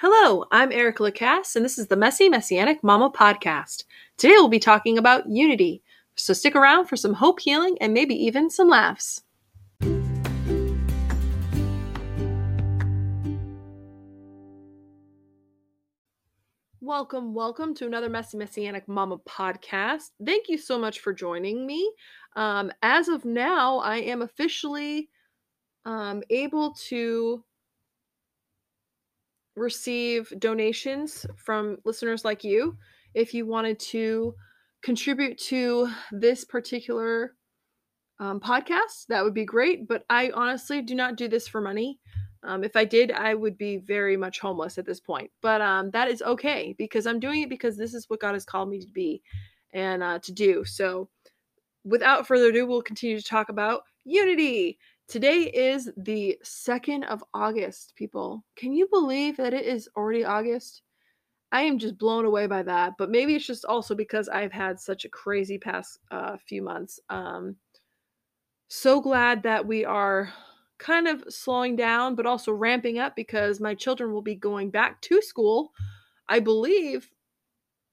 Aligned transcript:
Hello, 0.00 0.44
I'm 0.52 0.70
Erica 0.70 1.02
Lacasse, 1.02 1.56
and 1.56 1.64
this 1.64 1.76
is 1.76 1.88
the 1.88 1.96
Messy 1.96 2.28
Messianic 2.28 2.84
Mama 2.84 3.10
podcast. 3.10 3.82
Today 4.16 4.34
we'll 4.34 4.46
be 4.46 4.60
talking 4.60 4.96
about 4.96 5.28
unity, 5.28 5.82
so 6.14 6.32
stick 6.32 6.54
around 6.54 6.86
for 6.86 6.94
some 6.94 7.14
hope 7.14 7.40
healing 7.40 7.76
and 7.80 7.92
maybe 7.92 8.14
even 8.14 8.48
some 8.48 8.68
laughs. 8.68 9.22
Welcome, 16.80 17.34
welcome 17.34 17.74
to 17.74 17.86
another 17.86 18.08
Messy 18.08 18.38
Messianic 18.38 18.86
Mama 18.86 19.18
podcast. 19.28 20.10
Thank 20.24 20.48
you 20.48 20.58
so 20.58 20.78
much 20.78 21.00
for 21.00 21.12
joining 21.12 21.66
me. 21.66 21.92
Um, 22.36 22.70
as 22.82 23.08
of 23.08 23.24
now, 23.24 23.78
I 23.78 23.96
am 23.96 24.22
officially 24.22 25.08
um, 25.84 26.22
able 26.30 26.74
to 26.86 27.42
receive 29.58 30.32
donations 30.38 31.26
from 31.36 31.78
listeners 31.84 32.24
like 32.24 32.44
you. 32.44 32.76
If 33.14 33.34
you 33.34 33.46
wanted 33.46 33.78
to 33.80 34.34
contribute 34.82 35.38
to 35.38 35.88
this 36.12 36.44
particular 36.44 37.34
um, 38.20 38.40
podcast, 38.40 39.06
that 39.08 39.24
would 39.24 39.34
be 39.34 39.44
great. 39.44 39.88
But 39.88 40.04
I 40.08 40.30
honestly 40.34 40.82
do 40.82 40.94
not 40.94 41.16
do 41.16 41.28
this 41.28 41.48
for 41.48 41.60
money. 41.60 41.98
Um, 42.42 42.62
if 42.62 42.76
I 42.76 42.84
did, 42.84 43.10
I 43.12 43.34
would 43.34 43.58
be 43.58 43.78
very 43.78 44.16
much 44.16 44.38
homeless 44.38 44.78
at 44.78 44.86
this 44.86 45.00
point. 45.00 45.30
But 45.42 45.60
um, 45.60 45.90
that 45.90 46.08
is 46.08 46.22
okay 46.22 46.74
because 46.78 47.06
I'm 47.06 47.20
doing 47.20 47.42
it 47.42 47.48
because 47.48 47.76
this 47.76 47.94
is 47.94 48.08
what 48.08 48.20
God 48.20 48.34
has 48.34 48.44
called 48.44 48.70
me 48.70 48.78
to 48.80 48.88
be 48.92 49.22
and 49.72 50.02
uh, 50.02 50.18
to 50.20 50.32
do. 50.32 50.64
So, 50.64 51.08
without 51.84 52.26
further 52.26 52.46
ado, 52.46 52.66
we'll 52.66 52.82
continue 52.82 53.18
to 53.18 53.24
talk 53.24 53.48
about 53.48 53.82
unity. 54.04 54.78
Today 55.08 55.44
is 55.44 55.90
the 55.96 56.38
2nd 56.44 57.06
of 57.06 57.24
August, 57.32 57.94
people. 57.96 58.44
Can 58.56 58.74
you 58.74 58.86
believe 58.88 59.38
that 59.38 59.54
it 59.54 59.64
is 59.64 59.88
already 59.96 60.22
August? 60.22 60.82
I 61.50 61.62
am 61.62 61.78
just 61.78 61.96
blown 61.96 62.26
away 62.26 62.46
by 62.46 62.62
that, 62.64 62.92
but 62.98 63.08
maybe 63.10 63.34
it's 63.34 63.46
just 63.46 63.64
also 63.64 63.94
because 63.94 64.28
I've 64.28 64.52
had 64.52 64.78
such 64.78 65.06
a 65.06 65.08
crazy 65.08 65.56
past 65.56 65.98
uh, 66.10 66.36
few 66.46 66.60
months. 66.60 67.00
Um, 67.08 67.56
so 68.68 69.00
glad 69.00 69.42
that 69.44 69.66
we 69.66 69.82
are 69.82 70.30
kind 70.76 71.08
of 71.08 71.24
slowing 71.30 71.74
down, 71.74 72.14
but 72.14 72.26
also 72.26 72.52
ramping 72.52 72.98
up 72.98 73.16
because 73.16 73.60
my 73.60 73.74
children 73.74 74.12
will 74.12 74.20
be 74.20 74.34
going 74.34 74.68
back 74.68 75.00
to 75.02 75.22
school, 75.22 75.72
I 76.28 76.38
believe, 76.38 77.08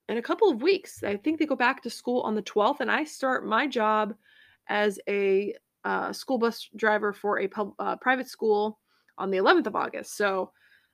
in 0.09 0.17
a 0.17 0.21
couple 0.21 0.49
of 0.49 0.61
weeks. 0.61 1.01
I 1.01 1.15
think 1.15 1.39
they 1.39 1.45
go 1.45 1.55
back 1.55 1.81
to 1.83 1.89
school 1.89 2.23
on 2.23 2.35
the 2.35 2.43
12th, 2.43 2.81
and 2.81 2.91
I 2.91 3.05
start 3.05 3.45
my 3.45 3.67
job 3.67 4.13
as 4.67 4.99
a 5.07 5.55
uh, 5.85 6.11
school 6.11 6.39
bus 6.39 6.67
driver 6.75 7.13
for 7.13 7.39
a 7.39 7.47
pub, 7.47 7.73
uh, 7.79 7.95
private 7.97 8.27
school 8.27 8.79
on 9.17 9.29
the 9.29 9.37
11th 9.37 9.67
of 9.67 9.75
August. 9.75 10.17
So, 10.17 10.51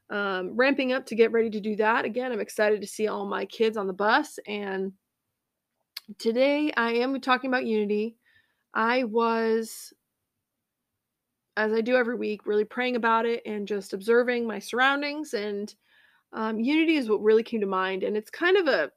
um, 0.09 0.57
ramping 0.57 0.91
up 0.91 1.05
to 1.05 1.15
get 1.15 1.31
ready 1.31 1.49
to 1.49 1.61
do 1.61 1.77
that. 1.77 2.03
Again, 2.03 2.33
I'm 2.33 2.41
excited 2.41 2.81
to 2.81 2.87
see 2.87 3.07
all 3.07 3.25
my 3.25 3.45
kids 3.45 3.77
on 3.77 3.87
the 3.87 3.93
bus. 3.93 4.37
And 4.45 4.91
today 6.17 6.73
I 6.75 6.91
am 6.95 7.19
talking 7.21 7.49
about 7.49 7.65
Unity. 7.65 8.17
I 8.73 9.05
was, 9.05 9.93
as 11.55 11.71
I 11.71 11.79
do 11.79 11.95
every 11.95 12.15
week, 12.15 12.45
really 12.45 12.65
praying 12.65 12.97
about 12.97 13.25
it 13.25 13.41
and 13.45 13.65
just 13.65 13.93
observing 13.93 14.45
my 14.45 14.59
surroundings. 14.59 15.33
And 15.33 15.73
um, 16.33 16.59
Unity 16.59 16.95
is 16.95 17.09
what 17.09 17.23
really 17.23 17.43
came 17.43 17.61
to 17.61 17.65
mind. 17.65 18.03
And 18.03 18.17
it's 18.17 18.29
kind 18.29 18.57
of 18.57 18.67
a, 18.67 18.91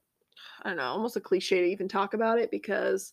I 0.63 0.71
don't 0.71 0.79
know, 0.79 0.83
almost 0.83 1.17
a 1.17 1.21
cliche 1.21 1.61
to 1.61 1.67
even 1.67 1.87
talk 1.87 2.15
about 2.15 2.41
it 2.41 2.51
because 2.51 3.13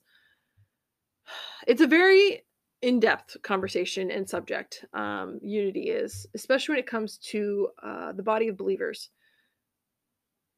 it's 1.67 1.81
a 1.81 1.87
very 1.87 2.41
in-depth 2.81 3.37
conversation 3.43 4.09
and 4.09 4.27
subject 4.27 4.85
um, 4.93 5.39
unity 5.43 5.89
is 5.89 6.25
especially 6.33 6.73
when 6.73 6.79
it 6.79 6.87
comes 6.87 7.17
to 7.17 7.69
uh, 7.83 8.11
the 8.13 8.23
body 8.23 8.47
of 8.47 8.57
believers. 8.57 9.09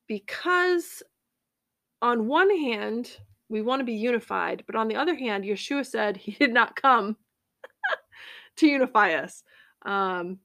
Because 0.07 1.03
on 2.01 2.27
one 2.27 2.49
hand 2.49 3.17
we 3.49 3.61
want 3.61 3.79
to 3.79 3.85
be 3.85 3.94
unified 3.94 4.63
but 4.66 4.75
on 4.75 4.88
the 4.88 4.95
other 4.95 5.16
hand 5.16 5.44
yeshua 5.44 5.85
said 5.85 6.17
he 6.17 6.31
did 6.39 6.53
not 6.53 6.75
come 6.75 7.16
to 8.57 8.67
unify 8.67 9.13
us. 9.13 9.44
Um, 9.84 10.40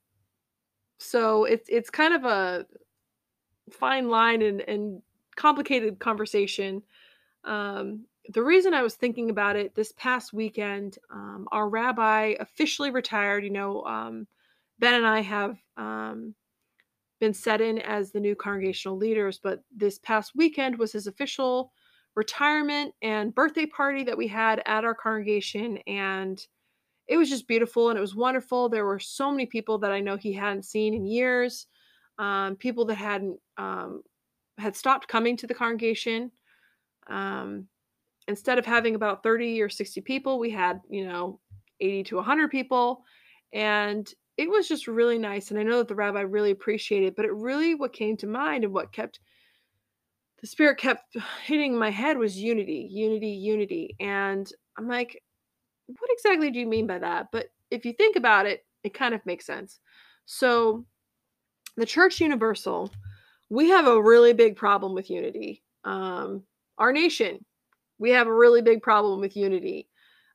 so 0.99 1.45
it's 1.45 1.69
it's 1.69 1.91
kind 1.91 2.15
of 2.15 2.25
a 2.25 2.66
fine 3.71 4.09
line 4.09 4.43
and, 4.43 4.60
and 4.62 5.03
complicated 5.37 5.99
conversation. 6.00 6.83
Um, 7.45 8.05
the 8.28 8.43
reason 8.43 8.75
I 8.75 8.83
was 8.83 8.94
thinking 8.94 9.31
about 9.31 9.56
it 9.56 9.75
this 9.75 9.93
past 9.93 10.33
weekend, 10.33 10.99
um, 11.11 11.49
our 11.50 11.69
rabbi 11.69 12.34
officially 12.41 12.91
retired. 12.91 13.43
You 13.43 13.50
know, 13.50 13.83
um, 13.84 14.27
Ben 14.78 14.94
and 14.94 15.06
I 15.06 15.21
have 15.21 15.56
um, 15.77 16.34
been 17.21 17.33
set 17.33 17.61
in 17.61 17.78
as 17.78 18.12
the 18.12 18.21
new 18.21 18.37
congregational 18.37 18.97
leaders, 18.97 19.41
but 19.43 19.62
this 19.75 19.99
past 19.99 20.33
weekend 20.37 20.78
was 20.78 20.93
his 20.93 21.06
official 21.06 21.72
retirement 22.15 22.94
and 23.03 23.34
birthday 23.34 23.66
party 23.66 24.05
that 24.05 24.19
we 24.19 24.28
had 24.28 24.62
at 24.66 24.84
our 24.84 24.95
congregation. 24.95 25.78
And 25.87 26.45
it 27.06 27.16
was 27.16 27.31
just 27.31 27.49
beautiful 27.49 27.89
and 27.89 27.99
it 27.99 28.03
was 28.03 28.15
wonderful. 28.15 28.69
There 28.69 28.84
were 28.84 28.99
so 28.99 29.31
many 29.31 29.47
people 29.47 29.78
that 29.78 29.93
I 29.93 30.00
know 30.00 30.16
he 30.16 30.33
hadn't 30.33 30.65
seen 30.65 30.95
in 30.95 31.06
years, 31.06 31.66
um, 32.19 32.56
people 32.56 32.84
that 32.87 32.97
hadn't 32.97 33.39
um, 33.56 34.03
had 34.59 34.77
stopped 34.77 35.09
coming 35.09 35.37
to 35.39 35.47
the 35.47 35.55
congregation. 35.55 36.31
Um, 37.06 37.69
instead 38.28 38.59
of 38.59 38.66
having 38.66 38.94
about 38.94 39.22
30 39.22 39.61
or 39.61 39.69
60 39.69 40.00
people, 40.03 40.39
we 40.39 40.50
had, 40.50 40.81
you 40.89 41.06
know, 41.06 41.41
80 41.81 42.05
to 42.05 42.16
100 42.16 42.50
people. 42.50 43.03
And 43.53 44.09
it 44.37 44.49
was 44.49 44.69
just 44.69 44.87
really 44.87 45.19
nice. 45.19 45.50
And 45.50 45.59
I 45.59 45.62
know 45.62 45.78
that 45.78 45.89
the 45.89 45.94
rabbi 45.94 46.21
really 46.21 46.50
appreciated, 46.50 47.09
it, 47.09 47.16
but 47.16 47.25
it 47.25 47.33
really 47.33 47.75
what 47.75 47.93
came 47.93 48.16
to 48.19 48.27
mind 48.27 48.65
and 48.65 48.72
what 48.72 48.93
kept 48.93 49.19
the 50.41 50.47
spirit 50.47 50.78
kept 50.78 51.16
hitting 51.44 51.77
my 51.77 51.91
head 51.91 52.19
was 52.19 52.37
unity, 52.37 52.87
unity, 52.91 53.31
unity. 53.31 53.97
And 53.99 54.49
I'm 54.77 54.87
like, 54.87 55.21
what 55.87 56.10
exactly 56.10 56.50
do 56.50 56.60
you 56.60 56.66
mean 56.66 56.87
by 56.87 56.99
that? 56.99 57.28
But 57.33 57.47
if 57.71 57.84
you 57.84 57.95
think 57.95 58.16
about 58.16 58.47
it, 58.47 58.65
it 58.84 58.95
kind 58.95 59.15
of 59.15 59.25
makes 59.27 59.47
sense. 59.47 59.81
So, 60.27 60.84
the 61.77 61.87
Church 61.87 62.21
Universal, 62.21 62.93
we 63.49 63.71
have 63.71 63.87
a 63.87 64.03
really 64.03 64.33
big 64.33 64.56
problem 64.56 64.95
with 64.95 65.10
unity. 65.10 65.62
Um, 65.84 66.43
our 66.77 66.93
nation 66.93 67.45
we 67.98 68.10
have 68.10 68.26
a 68.26 68.34
really 68.34 68.62
big 68.62 68.82
problem 68.82 69.20
with 69.20 69.36
unity. 69.36 69.88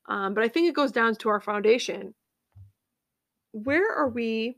Um, 0.07 0.33
but 0.33 0.43
I 0.43 0.47
think 0.47 0.67
it 0.67 0.75
goes 0.75 0.91
down 0.91 1.15
to 1.15 1.29
our 1.29 1.39
foundation. 1.39 2.13
Where 3.51 3.93
are 3.93 4.09
we 4.09 4.57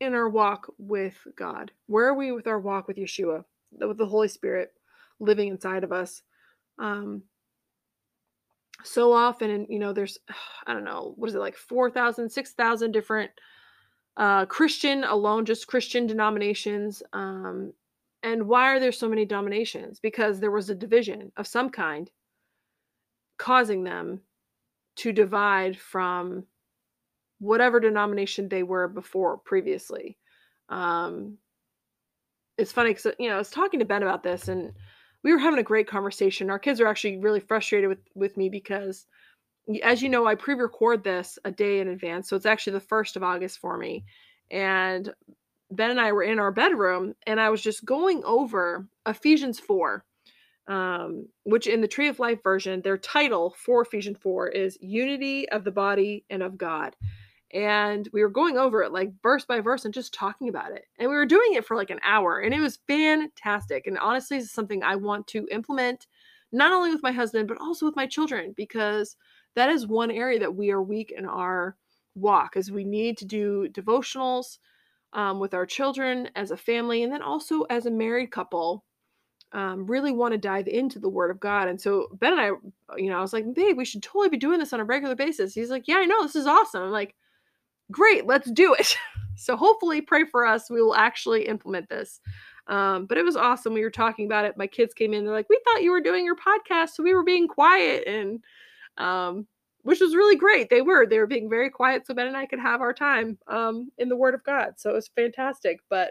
in 0.00 0.14
our 0.14 0.28
walk 0.28 0.72
with 0.78 1.14
God? 1.36 1.72
Where 1.86 2.06
are 2.06 2.14
we 2.14 2.32
with 2.32 2.46
our 2.46 2.60
walk 2.60 2.86
with 2.86 2.98
Yeshua, 2.98 3.44
with 3.72 3.96
the 3.96 4.06
Holy 4.06 4.28
Spirit 4.28 4.72
living 5.18 5.48
inside 5.48 5.84
of 5.84 5.92
us? 5.92 6.22
Um, 6.78 7.22
so 8.84 9.12
often, 9.12 9.50
and 9.50 9.66
you 9.70 9.78
know, 9.78 9.92
there's, 9.92 10.18
I 10.66 10.74
don't 10.74 10.84
know, 10.84 11.14
what 11.16 11.28
is 11.28 11.34
it, 11.34 11.40
like 11.40 11.56
4,000, 11.56 12.28
6,000 12.28 12.92
different 12.92 13.30
uh, 14.16 14.46
Christian 14.46 15.04
alone, 15.04 15.44
just 15.44 15.66
Christian 15.66 16.06
denominations. 16.06 17.02
Um, 17.12 17.72
and 18.26 18.48
why 18.48 18.74
are 18.74 18.80
there 18.80 18.90
so 18.90 19.08
many 19.08 19.24
dominations? 19.24 20.00
Because 20.00 20.40
there 20.40 20.50
was 20.50 20.68
a 20.68 20.74
division 20.74 21.30
of 21.36 21.46
some 21.46 21.70
kind 21.70 22.10
causing 23.38 23.84
them 23.84 24.20
to 24.96 25.12
divide 25.12 25.78
from 25.78 26.44
whatever 27.38 27.78
denomination 27.78 28.48
they 28.48 28.64
were 28.64 28.88
before 28.88 29.38
previously. 29.38 30.18
Um, 30.68 31.38
it's 32.58 32.72
funny 32.72 32.90
because 32.90 33.14
you 33.20 33.28
know 33.28 33.36
I 33.36 33.38
was 33.38 33.50
talking 33.50 33.78
to 33.78 33.86
Ben 33.86 34.02
about 34.02 34.24
this, 34.24 34.48
and 34.48 34.72
we 35.22 35.32
were 35.32 35.38
having 35.38 35.60
a 35.60 35.62
great 35.62 35.86
conversation. 35.86 36.50
Our 36.50 36.58
kids 36.58 36.80
are 36.80 36.88
actually 36.88 37.18
really 37.18 37.38
frustrated 37.38 37.88
with 37.88 38.00
with 38.16 38.36
me 38.36 38.48
because, 38.48 39.06
as 39.84 40.02
you 40.02 40.08
know, 40.08 40.26
I 40.26 40.34
pre-record 40.34 41.04
this 41.04 41.38
a 41.44 41.52
day 41.52 41.78
in 41.78 41.86
advance, 41.86 42.28
so 42.28 42.34
it's 42.34 42.46
actually 42.46 42.72
the 42.72 42.80
first 42.80 43.14
of 43.14 43.22
August 43.22 43.60
for 43.60 43.78
me. 43.78 44.04
And 44.50 45.14
Ben 45.70 45.90
and 45.90 46.00
I 46.00 46.12
were 46.12 46.22
in 46.22 46.38
our 46.38 46.52
bedroom 46.52 47.14
and 47.26 47.40
I 47.40 47.50
was 47.50 47.62
just 47.62 47.84
going 47.84 48.22
over 48.24 48.86
Ephesians 49.06 49.58
4, 49.58 50.04
um, 50.68 51.26
which 51.44 51.66
in 51.66 51.80
the 51.80 51.88
Tree 51.88 52.08
of 52.08 52.18
Life 52.18 52.42
version, 52.42 52.80
their 52.82 52.98
title 52.98 53.54
for 53.58 53.82
Ephesians 53.82 54.18
4 54.20 54.48
is 54.48 54.78
Unity 54.80 55.48
of 55.48 55.64
the 55.64 55.72
Body 55.72 56.24
and 56.30 56.42
of 56.42 56.56
God. 56.56 56.94
And 57.52 58.08
we 58.12 58.22
were 58.22 58.30
going 58.30 58.58
over 58.58 58.82
it 58.82 58.92
like 58.92 59.10
verse 59.22 59.44
by 59.44 59.60
verse 59.60 59.84
and 59.84 59.94
just 59.94 60.12
talking 60.12 60.48
about 60.48 60.72
it. 60.72 60.84
And 60.98 61.08
we 61.08 61.16
were 61.16 61.26
doing 61.26 61.54
it 61.54 61.64
for 61.64 61.76
like 61.76 61.90
an 61.90 62.00
hour 62.04 62.40
and 62.40 62.52
it 62.52 62.60
was 62.60 62.78
fantastic. 62.86 63.86
And 63.86 63.98
honestly, 63.98 64.38
it's 64.38 64.52
something 64.52 64.82
I 64.82 64.96
want 64.96 65.26
to 65.28 65.48
implement 65.50 66.06
not 66.52 66.72
only 66.72 66.90
with 66.90 67.02
my 67.02 67.12
husband, 67.12 67.48
but 67.48 67.60
also 67.60 67.86
with 67.86 67.96
my 67.96 68.06
children 68.06 68.54
because 68.56 69.16
that 69.54 69.68
is 69.68 69.86
one 69.86 70.10
area 70.10 70.38
that 70.38 70.54
we 70.54 70.70
are 70.70 70.82
weak 70.82 71.12
in 71.16 71.26
our 71.26 71.76
walk 72.14 72.56
is 72.56 72.70
we 72.70 72.84
need 72.84 73.18
to 73.18 73.24
do 73.24 73.68
devotionals 73.72 74.58
um, 75.16 75.40
with 75.40 75.54
our 75.54 75.66
children 75.66 76.28
as 76.36 76.52
a 76.52 76.56
family, 76.56 77.02
and 77.02 77.10
then 77.10 77.22
also 77.22 77.62
as 77.62 77.86
a 77.86 77.90
married 77.90 78.30
couple, 78.30 78.84
um, 79.52 79.86
really 79.86 80.12
want 80.12 80.32
to 80.32 80.38
dive 80.38 80.68
into 80.68 80.98
the 80.98 81.08
Word 81.08 81.30
of 81.30 81.40
God. 81.40 81.68
And 81.68 81.80
so 81.80 82.08
Ben 82.20 82.34
and 82.34 82.40
I, 82.40 82.50
you 82.98 83.08
know, 83.08 83.16
I 83.16 83.22
was 83.22 83.32
like, 83.32 83.52
babe, 83.54 83.78
we 83.78 83.86
should 83.86 84.02
totally 84.02 84.28
be 84.28 84.36
doing 84.36 84.58
this 84.60 84.74
on 84.74 84.80
a 84.80 84.84
regular 84.84 85.16
basis. 85.16 85.54
He's 85.54 85.70
like, 85.70 85.88
yeah, 85.88 85.96
I 85.96 86.04
know, 86.04 86.22
this 86.22 86.36
is 86.36 86.46
awesome. 86.46 86.82
I'm 86.82 86.90
like, 86.90 87.14
great, 87.90 88.26
let's 88.26 88.50
do 88.50 88.74
it. 88.74 88.96
So 89.38 89.54
hopefully, 89.54 90.00
pray 90.00 90.24
for 90.24 90.46
us. 90.46 90.70
We 90.70 90.80
will 90.80 90.94
actually 90.94 91.46
implement 91.46 91.90
this. 91.90 92.22
Um, 92.68 93.04
but 93.04 93.18
it 93.18 93.22
was 93.22 93.36
awesome. 93.36 93.74
We 93.74 93.82
were 93.82 93.90
talking 93.90 94.24
about 94.24 94.46
it. 94.46 94.56
My 94.56 94.66
kids 94.66 94.94
came 94.94 95.12
in. 95.12 95.26
They're 95.26 95.34
like, 95.34 95.50
"We 95.50 95.60
thought 95.62 95.82
you 95.82 95.90
were 95.90 96.00
doing 96.00 96.24
your 96.24 96.36
podcast, 96.36 96.94
so 96.94 97.02
we 97.02 97.12
were 97.12 97.22
being 97.22 97.46
quiet," 97.46 98.04
and 98.06 98.42
um, 98.96 99.46
which 99.86 100.00
was 100.00 100.16
really 100.16 100.34
great. 100.34 100.68
They 100.68 100.82
were. 100.82 101.06
They 101.06 101.20
were 101.20 101.28
being 101.28 101.48
very 101.48 101.70
quiet, 101.70 102.04
so 102.04 102.12
Ben 102.12 102.26
and 102.26 102.36
I 102.36 102.44
could 102.44 102.58
have 102.58 102.80
our 102.80 102.92
time 102.92 103.38
um, 103.46 103.92
in 103.98 104.08
the 104.08 104.16
Word 104.16 104.34
of 104.34 104.42
God. 104.42 104.72
So 104.78 104.90
it 104.90 104.94
was 104.94 105.06
fantastic. 105.14 105.78
But 105.88 106.10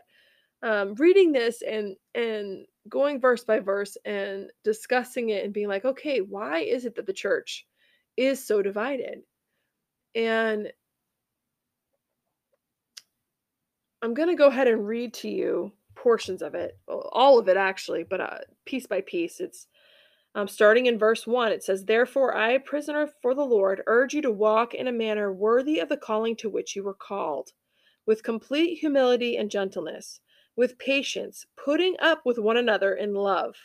um, 0.63 0.95
reading 0.95 1.33
this 1.33 1.61
and 1.61 1.97
and 2.13 2.65
going 2.87 3.19
verse 3.19 3.43
by 3.43 3.59
verse 3.59 3.97
and 4.05 4.49
discussing 4.63 5.29
it 5.29 5.43
and 5.43 5.53
being 5.53 5.67
like, 5.67 5.83
okay, 5.83 6.19
why 6.19 6.59
is 6.59 6.85
it 6.85 6.95
that 6.95 7.05
the 7.05 7.11
church 7.11 7.65
is 8.15 8.41
so 8.41 8.61
divided? 8.61 9.23
And 10.15 10.71
I'm 14.01 14.13
going 14.13 14.29
to 14.29 14.35
go 14.35 14.47
ahead 14.47 14.69
and 14.69 14.87
read 14.87 15.13
to 15.15 15.27
you 15.27 15.73
portions 15.95 16.41
of 16.41 16.55
it, 16.55 16.77
all 16.87 17.39
of 17.39 17.49
it 17.49 17.57
actually, 17.57 18.03
but 18.03 18.21
uh, 18.21 18.37
piece 18.63 18.87
by 18.87 19.01
piece. 19.01 19.41
It's 19.41 19.67
um, 20.35 20.47
starting 20.49 20.85
in 20.85 20.99
verse 20.99 21.25
1. 21.25 21.51
It 21.53 21.63
says, 21.63 21.85
Therefore, 21.85 22.35
I, 22.35 22.57
prisoner 22.57 23.09
for 23.21 23.33
the 23.33 23.45
Lord, 23.45 23.81
urge 23.87 24.13
you 24.13 24.21
to 24.21 24.31
walk 24.31 24.73
in 24.73 24.87
a 24.87 24.91
manner 24.91 25.31
worthy 25.33 25.79
of 25.79 25.89
the 25.89 25.97
calling 25.97 26.35
to 26.37 26.49
which 26.49 26.75
you 26.75 26.83
were 26.83 26.93
called, 26.93 27.51
with 28.05 28.21
complete 28.21 28.77
humility 28.77 29.37
and 29.37 29.49
gentleness, 29.49 30.19
with 30.57 30.77
patience, 30.77 31.45
putting 31.63 31.95
up 32.01 32.21
with 32.25 32.37
one 32.37 32.57
another 32.57 32.93
in 32.93 33.13
love, 33.13 33.55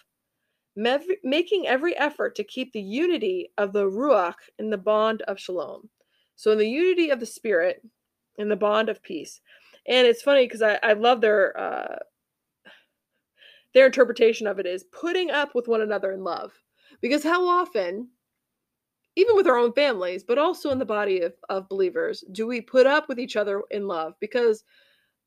making 0.76 1.66
every 1.66 1.96
effort 1.98 2.36
to 2.36 2.44
keep 2.44 2.72
the 2.72 2.80
unity 2.80 3.50
of 3.58 3.72
the 3.72 3.84
Ruach 3.84 4.34
in 4.58 4.70
the 4.70 4.78
bond 4.78 5.22
of 5.22 5.40
shalom. 5.40 5.90
So, 6.36 6.52
in 6.52 6.58
the 6.58 6.68
unity 6.68 7.10
of 7.10 7.20
the 7.20 7.26
Spirit, 7.26 7.82
in 8.38 8.48
the 8.48 8.56
bond 8.56 8.88
of 8.88 9.02
peace. 9.02 9.40
And 9.86 10.06
it's 10.06 10.22
funny 10.22 10.46
because 10.46 10.62
I, 10.62 10.78
I 10.82 10.92
love 10.94 11.20
their 11.20 11.58
uh, 11.58 11.98
their 13.74 13.86
interpretation 13.86 14.46
of 14.46 14.58
it 14.58 14.66
is 14.66 14.84
putting 14.84 15.30
up 15.30 15.54
with 15.54 15.68
one 15.68 15.80
another 15.80 16.12
in 16.12 16.24
love. 16.24 16.52
Because 17.00 17.22
how 17.22 17.46
often, 17.46 18.08
even 19.16 19.36
with 19.36 19.46
our 19.46 19.56
own 19.56 19.72
families, 19.72 20.24
but 20.24 20.38
also 20.38 20.70
in 20.70 20.78
the 20.78 20.84
body 20.84 21.20
of, 21.20 21.34
of 21.48 21.68
believers, 21.68 22.24
do 22.32 22.46
we 22.46 22.60
put 22.60 22.86
up 22.86 23.08
with 23.08 23.18
each 23.18 23.36
other 23.36 23.62
in 23.70 23.86
love? 23.86 24.14
Because 24.20 24.64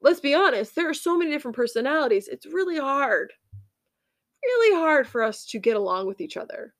let's 0.01 0.19
be 0.19 0.35
honest, 0.35 0.75
there 0.75 0.89
are 0.89 0.93
so 0.93 1.17
many 1.17 1.31
different 1.31 1.55
personalities. 1.55 2.27
It's 2.27 2.45
really 2.45 2.77
hard, 2.77 3.31
really 4.43 4.77
hard 4.77 5.07
for 5.07 5.23
us 5.23 5.45
to 5.47 5.59
get 5.59 5.77
along 5.77 6.07
with 6.07 6.21
each 6.21 6.37
other. 6.37 6.73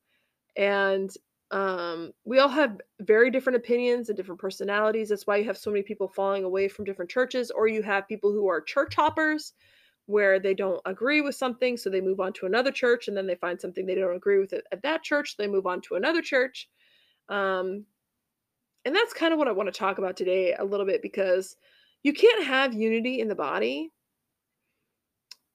And 0.56 1.10
um, 1.52 2.12
we 2.26 2.40
all 2.40 2.50
have 2.50 2.82
very 3.02 3.30
different 3.30 3.58
opinions 3.58 4.10
and 4.10 4.18
different 4.18 4.42
personalities. 4.42 5.10
That's 5.10 5.28
why 5.28 5.38
you 5.38 5.46
have 5.46 5.58
so 5.58 5.72
many 5.72 5.84
people 5.84 6.08
falling 6.08 6.44
away 6.44 6.68
from 6.68 6.84
different 6.84 7.12
churches, 7.12 7.52
or 7.52 7.68
you 7.68 7.84
have 7.84 8.08
people 8.08 8.32
who 8.32 8.48
are 8.48 8.60
church 8.60 8.96
hoppers 8.96 9.54
where 10.06 10.40
they 10.40 10.54
don't 10.54 10.82
agree 10.86 11.22
with 11.22 11.36
something, 11.36 11.78
so 11.78 11.90
they 11.90 12.02
move 12.02 12.20
on 12.20 12.34
to 12.34 12.46
another 12.46 12.72
church, 12.72 13.08
and 13.08 13.16
then 13.16 13.28
they 13.28 13.36
find 13.36 13.60
something 13.60 13.86
they 13.86 13.96
don't 13.96 14.16
agree 14.16 14.40
with 14.40 14.54
at 14.54 14.82
that 14.82 15.04
church, 15.04 15.38
they 15.38 15.48
move 15.48 15.66
on 15.66 15.82
to 15.82 15.96
another 15.96 16.22
church. 16.22 16.70
Um, 17.30 17.86
and 18.86 18.96
that's 18.96 19.14
kind 19.14 19.32
of 19.32 19.40
what 19.40 19.48
I 19.48 19.54
want 19.54 19.74
to 19.74 19.78
talk 19.78 19.98
about 19.98 20.18
today 20.18 20.54
a 20.54 20.66
little 20.66 20.86
bit 20.86 21.02
because 21.02 21.56
you 22.04 22.14
can't 22.14 22.46
have 22.46 22.74
unity 22.74 23.22
in 23.22 23.30
the 23.30 23.36
body 23.36 23.92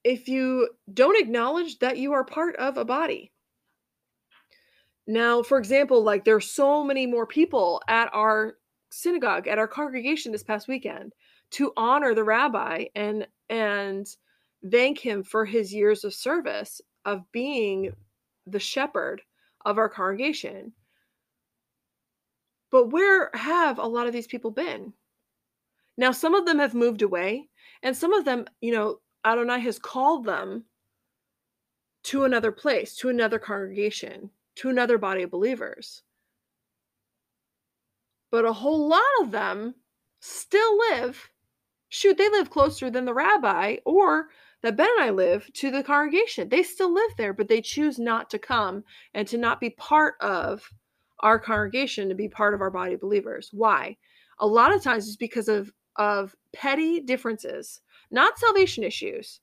if 0.02 0.28
you 0.28 0.70
don't 0.92 1.20
acknowledge 1.20 1.78
that 1.80 1.98
you 1.98 2.12
are 2.12 2.24
part 2.24 2.56
of 2.56 2.78
a 2.78 2.84
body. 2.84 3.32
Now, 5.06 5.42
for 5.42 5.58
example, 5.58 6.02
like 6.02 6.24
there's 6.24 6.50
so 6.50 6.84
many 6.84 7.06
more 7.06 7.26
people 7.26 7.82
at 7.88 8.08
our 8.14 8.56
synagogue, 8.90 9.46
at 9.46 9.58
our 9.58 9.68
congregation 9.68 10.32
this 10.32 10.42
past 10.42 10.68
weekend 10.68 11.12
to 11.50 11.72
honor 11.76 12.14
the 12.14 12.24
rabbi 12.24 12.86
and 12.94 13.26
and 13.48 14.06
thank 14.70 14.98
him 14.98 15.22
for 15.22 15.44
his 15.44 15.72
years 15.72 16.04
of 16.04 16.14
service 16.14 16.80
of 17.04 17.30
being 17.32 17.92
the 18.46 18.58
shepherd 18.58 19.22
of 19.64 19.78
our 19.78 19.88
congregation. 19.88 20.72
But 22.70 22.90
where 22.90 23.30
have 23.34 23.78
a 23.78 23.86
lot 23.86 24.06
of 24.06 24.12
these 24.12 24.26
people 24.26 24.50
been? 24.50 24.92
Now, 25.96 26.12
some 26.12 26.34
of 26.34 26.46
them 26.46 26.58
have 26.58 26.74
moved 26.74 27.02
away, 27.02 27.48
and 27.82 27.96
some 27.96 28.12
of 28.12 28.24
them, 28.24 28.46
you 28.60 28.72
know, 28.72 29.00
Adonai 29.24 29.60
has 29.60 29.78
called 29.78 30.24
them 30.24 30.64
to 32.04 32.24
another 32.24 32.52
place, 32.52 32.96
to 32.96 33.08
another 33.08 33.38
congregation, 33.38 34.30
to 34.56 34.68
another 34.68 34.98
body 34.98 35.22
of 35.22 35.30
believers. 35.30 36.02
But 38.30 38.44
a 38.44 38.52
whole 38.52 38.88
lot 38.88 39.02
of 39.20 39.30
them 39.30 39.74
still 40.20 40.78
live, 40.90 41.28
shoot, 41.88 42.16
they 42.16 42.28
live 42.28 42.50
closer 42.50 42.90
than 42.90 43.04
the 43.04 43.14
rabbi 43.14 43.76
or 43.84 44.28
that 44.62 44.76
Ben 44.76 44.88
and 44.96 45.04
I 45.04 45.10
live 45.10 45.50
to 45.54 45.70
the 45.70 45.82
congregation. 45.82 46.48
They 46.48 46.62
still 46.62 46.92
live 46.92 47.10
there, 47.16 47.32
but 47.32 47.48
they 47.48 47.60
choose 47.60 47.98
not 47.98 48.28
to 48.30 48.38
come 48.38 48.84
and 49.14 49.26
to 49.28 49.38
not 49.38 49.60
be 49.60 49.70
part 49.70 50.14
of 50.20 50.68
our 51.20 51.38
congregation, 51.38 52.08
to 52.08 52.14
be 52.14 52.28
part 52.28 52.54
of 52.54 52.60
our 52.60 52.70
body 52.70 52.94
of 52.94 53.00
believers. 53.00 53.50
Why? 53.52 53.96
A 54.40 54.46
lot 54.46 54.72
of 54.72 54.82
times 54.82 55.06
it's 55.06 55.16
because 55.16 55.48
of 55.48 55.72
of 55.96 56.34
petty 56.52 57.00
differences, 57.00 57.80
not 58.10 58.38
salvation 58.38 58.84
issues, 58.84 59.40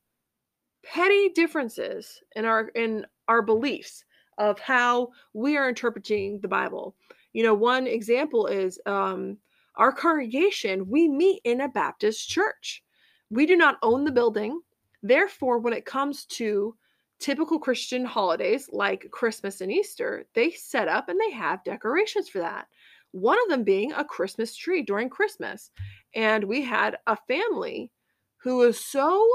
petty 0.84 1.30
differences 1.30 2.22
in 2.36 2.46
our 2.46 2.70
in 2.70 3.06
our 3.28 3.42
beliefs 3.42 4.06
of 4.38 4.60
how 4.60 5.10
we 5.34 5.58
are 5.58 5.70
interpreting 5.70 6.40
the 6.42 6.48
Bible. 6.48 6.96
You 7.34 7.44
know, 7.44 7.54
one 7.54 7.88
example 7.88 8.48
is 8.48 8.80
um, 8.86 9.38
our 9.76 9.92
congregation, 9.92 10.90
we 10.90 11.08
meet 11.08 11.42
in 11.44 11.62
a 11.62 11.68
Baptist 11.68 12.30
church. 12.30 12.84
We 13.30 13.46
do 13.46 13.58
not 13.58 13.78
own 13.82 14.06
the 14.06 14.12
building. 14.12 14.62
Therefore, 15.08 15.60
when 15.60 15.74
it 15.74 15.86
comes 15.86 16.26
to 16.26 16.76
typical 17.20 17.60
Christian 17.60 18.04
holidays 18.04 18.68
like 18.72 19.12
Christmas 19.12 19.62
and 19.62 19.72
Easter, 19.72 20.26
they 20.34 20.50
set 20.50 20.88
up 20.88 21.10
and 21.10 21.20
they 21.20 21.30
have 21.30 21.64
decorations 21.64 22.28
for 22.28 22.40
that. 22.40 22.66
One 23.12 23.38
of 23.44 23.50
them 23.50 23.64
being 23.64 23.94
a 23.94 24.04
Christmas 24.04 24.56
tree 24.56 24.82
during 24.82 25.12
Christmas. 25.12 25.70
And 26.16 26.46
we 26.46 26.64
had 26.64 26.98
a 27.06 27.16
family 27.28 27.92
who 28.38 28.58
was 28.58 28.80
so 28.80 29.30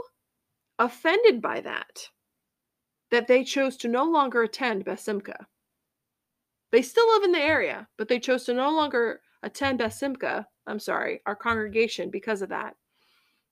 offended 0.81 1.41
by 1.41 1.61
that 1.61 2.09
that 3.13 3.29
they 3.29 3.45
chose 3.45 3.77
to 3.77 3.89
no 3.89 4.05
longer 4.05 4.43
attend 4.43 4.85
Beth 4.85 4.99
Simcha. 4.99 5.47
They 6.73 6.83
still 6.83 7.07
live 7.15 7.23
in 7.23 7.33
the 7.33 7.39
area, 7.39 7.87
but 7.97 8.09
they 8.09 8.19
chose 8.19 8.43
to 8.47 8.55
no 8.55 8.71
longer 8.71 9.21
attend 9.45 9.79
Beth 9.79 9.95
Simcha, 9.95 10.49
I'm 10.67 10.81
sorry, 10.81 11.21
our 11.27 11.37
congregation 11.37 12.11
because 12.11 12.43
of 12.43 12.49
that. 12.49 12.75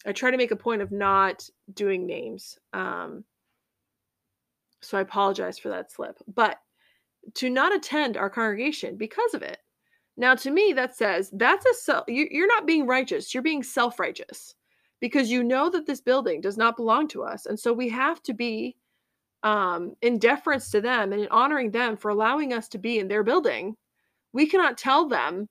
I 0.07 0.13
try 0.13 0.31
to 0.31 0.37
make 0.37 0.51
a 0.51 0.57
point 0.57 0.83
of 0.83 0.93
not 0.93 1.49
doing 1.75 2.07
names. 2.07 2.59
Um, 2.73 3.25
so 4.81 4.97
I 4.97 5.01
apologize 5.01 5.59
for 5.59 5.69
that 5.71 5.91
slip. 5.91 6.19
But 6.33 6.59
to 7.35 7.51
not 7.51 7.75
attend 7.75 8.17
our 8.17 8.31
congregation 8.31 8.97
because 8.97 9.35
of 9.35 9.43
it. 9.43 9.59
Now, 10.17 10.35
to 10.37 10.51
me, 10.51 10.73
that 10.75 10.97
says 10.97 11.31
that's 11.33 11.67
a 11.67 11.75
self, 11.75 12.05
you, 12.09 12.27
you're 12.31 12.49
not 12.49 12.67
being 12.67 12.87
righteous. 12.87 13.33
You're 13.33 13.43
being 13.43 13.63
self 13.63 14.01
righteous 14.01 14.55
because 15.01 15.31
you 15.31 15.45
know 15.45 15.71
that 15.71 15.87
this 15.87 16.01
building 16.01 16.41
does 16.41 16.57
not 16.57 16.77
belong 16.77 17.07
to 17.09 17.23
us. 17.23 17.47
And 17.47 17.59
so 17.59 17.73
we 17.73 17.89
have 17.91 18.23
to 18.25 18.35
be 18.35 18.77
um, 19.45 19.95
in 20.03 20.19
deference 20.19 20.71
to 20.73 20.81
them 20.81 21.13
and 21.13 21.23
in 21.23 21.29
honoring 21.29 21.71
them 21.71 21.97
for 21.97 22.11
allowing 22.11 22.53
us 22.53 22.69
to 22.69 22.79
be 22.79 22.99
in 22.99 23.07
their 23.07 23.23
building. 23.23 23.77
We 24.33 24.47
cannot 24.47 24.77
tell 24.77 25.07
them, 25.09 25.49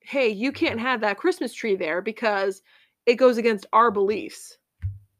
hey, 0.00 0.28
you 0.28 0.52
can't 0.52 0.78
have 0.78 1.00
that 1.00 1.18
Christmas 1.18 1.52
tree 1.52 1.74
there 1.74 2.00
because 2.00 2.62
it 3.06 3.14
goes 3.14 3.36
against 3.36 3.66
our 3.72 3.90
beliefs. 3.90 4.58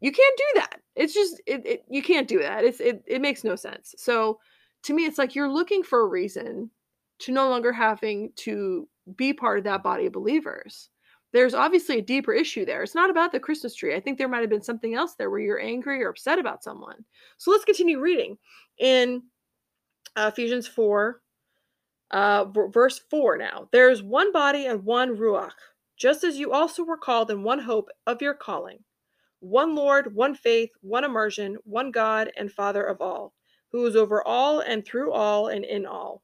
You 0.01 0.13
can't 0.13 0.37
do 0.37 0.61
that. 0.61 0.81
It's 0.97 1.15
just 1.15 1.41
it, 1.47 1.67
it 1.67 1.85
you 1.89 2.03
can't 2.03 2.29
do 2.29 2.39
that. 2.41 2.65
It's 2.65 2.81
it 2.81 3.03
it 3.07 3.21
makes 3.21 3.45
no 3.45 3.57
sense. 3.57 3.95
So 3.99 4.39
to 4.85 4.95
me 4.95 5.07
it's 5.07 5.19
like 5.19 5.35
you're 5.35 5.51
looking 5.51 5.83
for 5.83 6.01
a 6.01 6.09
reason 6.09 6.71
to 7.21 7.33
no 7.33 7.49
longer 7.49 7.73
having 7.73 8.33
to 8.37 8.89
be 9.17 9.33
part 9.33 9.59
of 9.59 9.65
that 9.65 9.83
body 9.83 10.07
of 10.07 10.13
believers. 10.13 10.91
There's 11.33 11.55
obviously 11.55 11.99
a 11.99 12.03
deeper 12.03 12.33
issue 12.33 12.65
there. 12.65 12.83
It's 12.83 12.95
not 12.95 13.11
about 13.11 13.33
the 13.33 13.41
Christmas 13.41 13.75
tree. 13.75 13.95
I 13.95 14.01
think 14.01 14.19
there 14.19 14.29
might 14.29 14.43
have 14.43 14.51
been 14.51 14.63
something 14.63 14.95
else 14.95 15.15
there 15.15 15.31
where 15.31 15.41
you're 15.41 15.61
angry 15.61 16.03
or 16.05 16.11
upset 16.11 16.39
about 16.39 16.63
someone. 16.63 17.05
So 17.39 17.51
let's 17.51 17.65
continue 17.65 17.99
reading. 17.99 18.39
In 18.79 19.23
uh, 20.15 20.31
Ephesians 20.33 20.69
4, 20.69 21.21
uh, 22.13 22.45
verse 22.45 23.01
4 23.11 23.37
now. 23.37 23.69
There's 23.73 24.01
one 24.01 24.31
body 24.31 24.67
and 24.67 24.85
one 24.85 25.17
Ruach 25.17 25.51
just 25.97 26.25
as 26.25 26.39
you 26.39 26.53
also 26.53 26.83
were 26.83 26.97
called 26.97 27.31
in 27.31 27.43
one 27.43 27.61
hope 27.61 27.89
of 28.07 28.23
your 28.23 28.35
calling 28.35 28.85
one 29.41 29.75
Lord, 29.75 30.15
one 30.15 30.35
faith, 30.35 30.71
one 30.81 31.05
immersion, 31.05 31.59
one 31.65 31.91
God 31.91 32.33
and 32.37 32.51
Father 32.51 32.83
of 32.83 33.03
all, 33.03 33.35
who 33.73 33.85
is 33.85 33.95
over 33.95 34.27
all 34.27 34.61
and 34.61 34.85
through 34.85 35.13
all 35.13 35.49
and 35.49 35.67
in 35.67 35.85
all. 35.85 36.23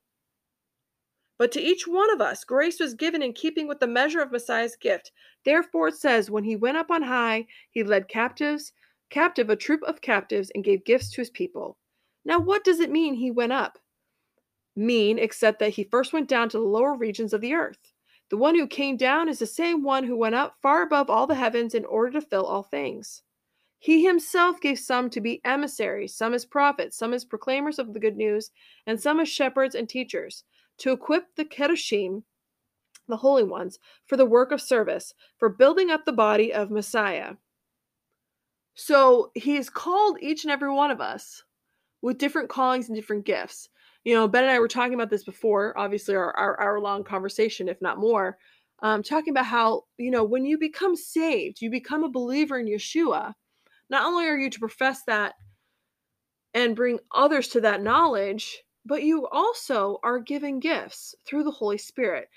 But 1.36 1.52
to 1.52 1.60
each 1.60 1.86
one 1.86 2.10
of 2.12 2.20
us, 2.20 2.44
grace 2.44 2.80
was 2.80 2.94
given 2.94 3.22
in 3.22 3.32
keeping 3.32 3.68
with 3.68 3.80
the 3.80 3.86
measure 3.86 4.20
of 4.20 4.32
Messiah's 4.32 4.76
gift. 4.76 5.12
Therefore 5.44 5.88
it 5.88 5.96
says, 5.96 6.30
when 6.30 6.44
he 6.44 6.56
went 6.56 6.76
up 6.76 6.90
on 6.90 7.02
high, 7.02 7.46
he 7.70 7.82
led 7.82 8.08
captives, 8.08 8.72
captive 9.10 9.50
a 9.50 9.56
troop 9.56 9.82
of 9.82 10.00
captives, 10.00 10.50
and 10.54 10.64
gave 10.64 10.84
gifts 10.84 11.10
to 11.12 11.20
his 11.20 11.30
people. 11.30 11.76
Now, 12.24 12.38
what 12.38 12.64
does 12.64 12.80
it 12.80 12.90
mean 12.90 13.14
he 13.14 13.30
went 13.30 13.52
up? 13.52 13.78
Mean, 14.76 15.18
except 15.18 15.58
that 15.58 15.70
he 15.70 15.84
first 15.84 16.12
went 16.12 16.28
down 16.28 16.48
to 16.50 16.58
the 16.58 16.64
lower 16.64 16.94
regions 16.94 17.32
of 17.32 17.40
the 17.40 17.54
earth. 17.54 17.92
The 18.30 18.36
one 18.36 18.54
who 18.54 18.66
came 18.66 18.96
down 18.96 19.28
is 19.28 19.40
the 19.40 19.46
same 19.46 19.82
one 19.82 20.04
who 20.04 20.16
went 20.16 20.36
up 20.36 20.56
far 20.62 20.82
above 20.82 21.10
all 21.10 21.26
the 21.26 21.34
heavens 21.34 21.74
in 21.74 21.84
order 21.84 22.12
to 22.12 22.26
fill 22.26 22.46
all 22.46 22.62
things. 22.62 23.22
He 23.80 24.04
himself 24.04 24.60
gave 24.60 24.78
some 24.78 25.10
to 25.10 25.20
be 25.20 25.40
emissaries, 25.44 26.14
some 26.14 26.32
as 26.32 26.44
prophets, 26.44 26.96
some 26.96 27.12
as 27.12 27.24
proclaimers 27.24 27.78
of 27.78 27.92
the 27.92 28.00
good 28.00 28.16
news, 28.16 28.50
and 28.86 29.00
some 29.00 29.18
as 29.18 29.28
shepherds 29.28 29.74
and 29.74 29.88
teachers, 29.88 30.44
to 30.78 30.92
equip 30.92 31.34
the 31.34 31.44
Kedoshim, 31.44 32.22
the 33.08 33.16
holy 33.16 33.42
ones, 33.42 33.78
for 34.06 34.16
the 34.16 34.26
work 34.26 34.52
of 34.52 34.60
service, 34.60 35.12
for 35.38 35.48
building 35.48 35.90
up 35.90 36.04
the 36.04 36.12
body 36.12 36.52
of 36.52 36.70
Messiah. 36.70 37.34
So 38.74 39.32
he 39.34 39.56
has 39.56 39.68
called 39.68 40.18
each 40.20 40.44
and 40.44 40.52
every 40.52 40.70
one 40.70 40.90
of 40.90 41.00
us 41.00 41.42
with 42.02 42.18
different 42.18 42.48
callings 42.48 42.88
and 42.88 42.96
different 42.96 43.24
gifts. 43.26 43.68
You 44.04 44.14
know, 44.14 44.26
Ben 44.28 44.44
and 44.44 44.50
I 44.50 44.58
were 44.58 44.68
talking 44.68 44.94
about 44.94 45.10
this 45.10 45.24
before, 45.24 45.78
obviously, 45.78 46.14
our, 46.14 46.34
our 46.36 46.60
hour 46.60 46.80
long 46.80 47.04
conversation, 47.04 47.68
if 47.68 47.80
not 47.82 47.98
more, 47.98 48.38
um, 48.82 49.02
talking 49.02 49.32
about 49.32 49.46
how, 49.46 49.82
you 49.98 50.10
know, 50.10 50.24
when 50.24 50.44
you 50.44 50.58
become 50.58 50.96
saved, 50.96 51.60
you 51.60 51.70
become 51.70 52.02
a 52.02 52.10
believer 52.10 52.58
in 52.58 52.66
Yeshua, 52.66 53.34
not 53.90 54.06
only 54.06 54.26
are 54.26 54.38
you 54.38 54.48
to 54.48 54.58
profess 54.58 55.02
that 55.06 55.34
and 56.54 56.76
bring 56.76 56.98
others 57.14 57.48
to 57.48 57.60
that 57.60 57.82
knowledge, 57.82 58.62
but 58.86 59.02
you 59.02 59.28
also 59.28 59.98
are 60.02 60.18
given 60.18 60.60
gifts 60.60 61.14
through 61.26 61.44
the 61.44 61.50
Holy 61.50 61.78
Spirit. 61.78 62.28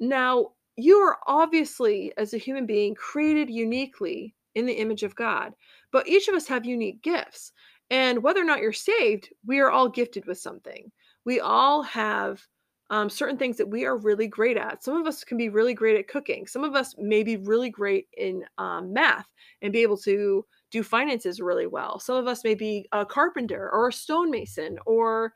Now, 0.00 0.48
you 0.76 0.96
are 0.96 1.18
obviously, 1.26 2.12
as 2.16 2.34
a 2.34 2.38
human 2.38 2.66
being, 2.66 2.94
created 2.94 3.48
uniquely 3.48 4.34
in 4.54 4.66
the 4.66 4.74
image 4.74 5.02
of 5.02 5.14
God, 5.14 5.52
but 5.92 6.08
each 6.08 6.28
of 6.28 6.34
us 6.34 6.48
have 6.48 6.64
unique 6.64 7.02
gifts. 7.02 7.52
And 7.92 8.22
whether 8.22 8.40
or 8.40 8.44
not 8.44 8.62
you're 8.62 8.72
saved, 8.72 9.28
we 9.46 9.60
are 9.60 9.70
all 9.70 9.86
gifted 9.86 10.24
with 10.26 10.38
something. 10.38 10.90
We 11.26 11.40
all 11.40 11.82
have 11.82 12.42
um, 12.88 13.10
certain 13.10 13.36
things 13.36 13.58
that 13.58 13.68
we 13.68 13.84
are 13.84 13.98
really 13.98 14.26
great 14.26 14.56
at. 14.56 14.82
Some 14.82 14.96
of 14.96 15.06
us 15.06 15.22
can 15.24 15.36
be 15.36 15.50
really 15.50 15.74
great 15.74 15.98
at 15.98 16.08
cooking. 16.08 16.46
Some 16.46 16.64
of 16.64 16.74
us 16.74 16.94
may 16.96 17.22
be 17.22 17.36
really 17.36 17.68
great 17.68 18.08
in 18.16 18.44
um, 18.56 18.94
math 18.94 19.26
and 19.60 19.74
be 19.74 19.82
able 19.82 19.98
to 19.98 20.42
do 20.70 20.82
finances 20.82 21.38
really 21.38 21.66
well. 21.66 21.98
Some 21.98 22.16
of 22.16 22.26
us 22.26 22.44
may 22.44 22.54
be 22.54 22.88
a 22.92 23.04
carpenter 23.04 23.70
or 23.70 23.88
a 23.88 23.92
stonemason 23.92 24.78
or 24.86 25.34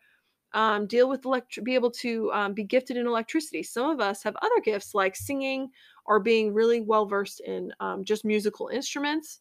um, 0.54 0.86
deal 0.86 1.10
with 1.10 1.26
elect- 1.26 1.62
be 1.62 1.74
able 1.74 1.90
to 1.90 2.32
um, 2.32 2.54
be 2.54 2.64
gifted 2.64 2.96
in 2.96 3.06
electricity. 3.06 3.62
Some 3.62 3.90
of 3.90 4.00
us 4.00 4.22
have 4.22 4.36
other 4.40 4.60
gifts 4.64 4.94
like 4.94 5.14
singing 5.14 5.68
or 6.06 6.20
being 6.20 6.54
really 6.54 6.80
well 6.80 7.04
versed 7.04 7.40
in 7.40 7.70
um, 7.80 8.02
just 8.02 8.24
musical 8.24 8.68
instruments. 8.68 9.40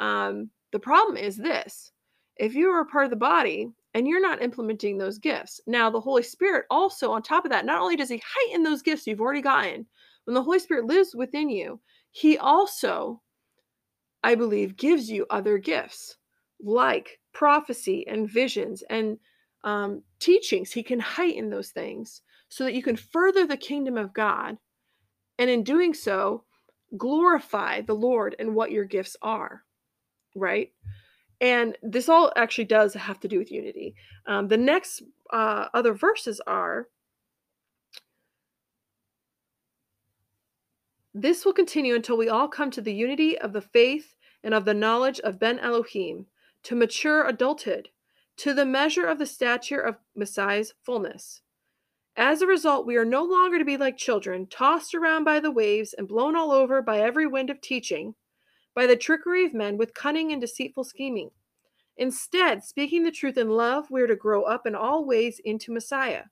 Um, 0.00 0.50
the 0.72 0.80
problem 0.80 1.16
is 1.16 1.36
this 1.36 1.92
if 2.38 2.54
you 2.54 2.68
are 2.68 2.80
a 2.80 2.86
part 2.86 3.04
of 3.04 3.10
the 3.10 3.16
body 3.16 3.68
and 3.94 4.06
you're 4.06 4.20
not 4.20 4.42
implementing 4.42 4.98
those 4.98 5.18
gifts, 5.18 5.60
now 5.66 5.90
the 5.90 6.00
Holy 6.00 6.22
Spirit 6.22 6.66
also, 6.70 7.10
on 7.12 7.22
top 7.22 7.44
of 7.44 7.50
that, 7.50 7.66
not 7.66 7.80
only 7.80 7.96
does 7.96 8.08
He 8.08 8.22
heighten 8.24 8.62
those 8.62 8.82
gifts 8.82 9.06
you've 9.06 9.20
already 9.20 9.42
gotten, 9.42 9.86
when 10.24 10.34
the 10.34 10.42
Holy 10.42 10.58
Spirit 10.58 10.86
lives 10.86 11.14
within 11.14 11.48
you, 11.48 11.80
He 12.10 12.38
also, 12.38 13.22
I 14.22 14.34
believe, 14.34 14.76
gives 14.76 15.10
you 15.10 15.26
other 15.30 15.58
gifts 15.58 16.16
like 16.62 17.18
prophecy 17.32 18.06
and 18.08 18.30
visions 18.30 18.82
and 18.90 19.18
um, 19.64 20.02
teachings, 20.20 20.72
he 20.72 20.82
can 20.82 21.00
heighten 21.00 21.50
those 21.50 21.70
things 21.70 22.22
so 22.48 22.64
that 22.64 22.74
you 22.74 22.82
can 22.82 22.96
further 22.96 23.46
the 23.46 23.56
kingdom 23.56 23.98
of 23.98 24.14
God. 24.14 24.56
And 25.38 25.50
in 25.50 25.64
doing 25.64 25.92
so, 25.92 26.44
glorify 26.96 27.80
the 27.80 27.94
Lord 27.94 28.36
and 28.38 28.54
what 28.54 28.70
your 28.70 28.84
gifts 28.84 29.16
are, 29.20 29.64
right? 30.34 30.70
And 31.40 31.76
this 31.82 32.08
all 32.08 32.32
actually 32.36 32.64
does 32.64 32.94
have 32.94 33.20
to 33.20 33.28
do 33.28 33.38
with 33.38 33.52
unity. 33.52 33.94
Um, 34.26 34.48
the 34.48 34.56
next 34.56 35.02
uh, 35.32 35.66
other 35.74 35.92
verses 35.92 36.40
are 36.46 36.88
This 41.18 41.46
will 41.46 41.54
continue 41.54 41.94
until 41.94 42.18
we 42.18 42.28
all 42.28 42.46
come 42.46 42.70
to 42.72 42.82
the 42.82 42.92
unity 42.92 43.38
of 43.38 43.54
the 43.54 43.62
faith 43.62 44.16
and 44.44 44.52
of 44.52 44.66
the 44.66 44.74
knowledge 44.74 45.18
of 45.20 45.38
Ben 45.38 45.58
Elohim, 45.58 46.26
to 46.64 46.74
mature 46.74 47.26
adulthood 47.26 47.88
to 48.36 48.52
the 48.52 48.66
measure 48.66 49.06
of 49.06 49.18
the 49.18 49.26
stature 49.26 49.80
of 49.80 49.96
Messiah's 50.14 50.74
fullness. 50.82 51.40
As 52.16 52.42
a 52.42 52.46
result, 52.46 52.86
we 52.86 52.96
are 52.96 53.04
no 53.04 53.22
longer 53.22 53.58
to 53.58 53.64
be 53.64 53.76
like 53.76 53.96
children, 53.96 54.46
tossed 54.46 54.94
around 54.94 55.24
by 55.24 55.40
the 55.40 55.50
waves 55.50 55.94
and 55.94 56.08
blown 56.08 56.36
all 56.36 56.50
over 56.50 56.82
by 56.82 57.00
every 57.00 57.26
wind 57.26 57.50
of 57.50 57.60
teaching, 57.60 58.14
by 58.76 58.86
the 58.86 58.94
trickery 58.94 59.44
of 59.44 59.54
men 59.54 59.76
with 59.76 59.94
cunning 59.94 60.30
and 60.30 60.40
deceitful 60.40 60.84
scheming. 60.84 61.30
Instead, 61.96 62.62
speaking 62.62 63.02
the 63.02 63.10
truth 63.10 63.38
in 63.38 63.48
love, 63.48 63.86
we 63.90 64.02
are 64.02 64.06
to 64.06 64.14
grow 64.14 64.42
up 64.42 64.66
in 64.66 64.76
all 64.76 65.04
ways 65.04 65.40
into 65.44 65.72
Messiah, 65.72 66.24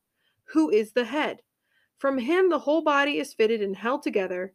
who 0.53 0.71
is 0.71 0.93
the 0.93 1.07
head. 1.07 1.39
From 1.99 2.19
him, 2.19 2.51
the 2.51 2.59
whole 2.61 2.83
body 2.83 3.19
is 3.19 3.35
fitted 3.35 3.63
and 3.63 3.75
held 3.75 4.03
together 4.03 4.53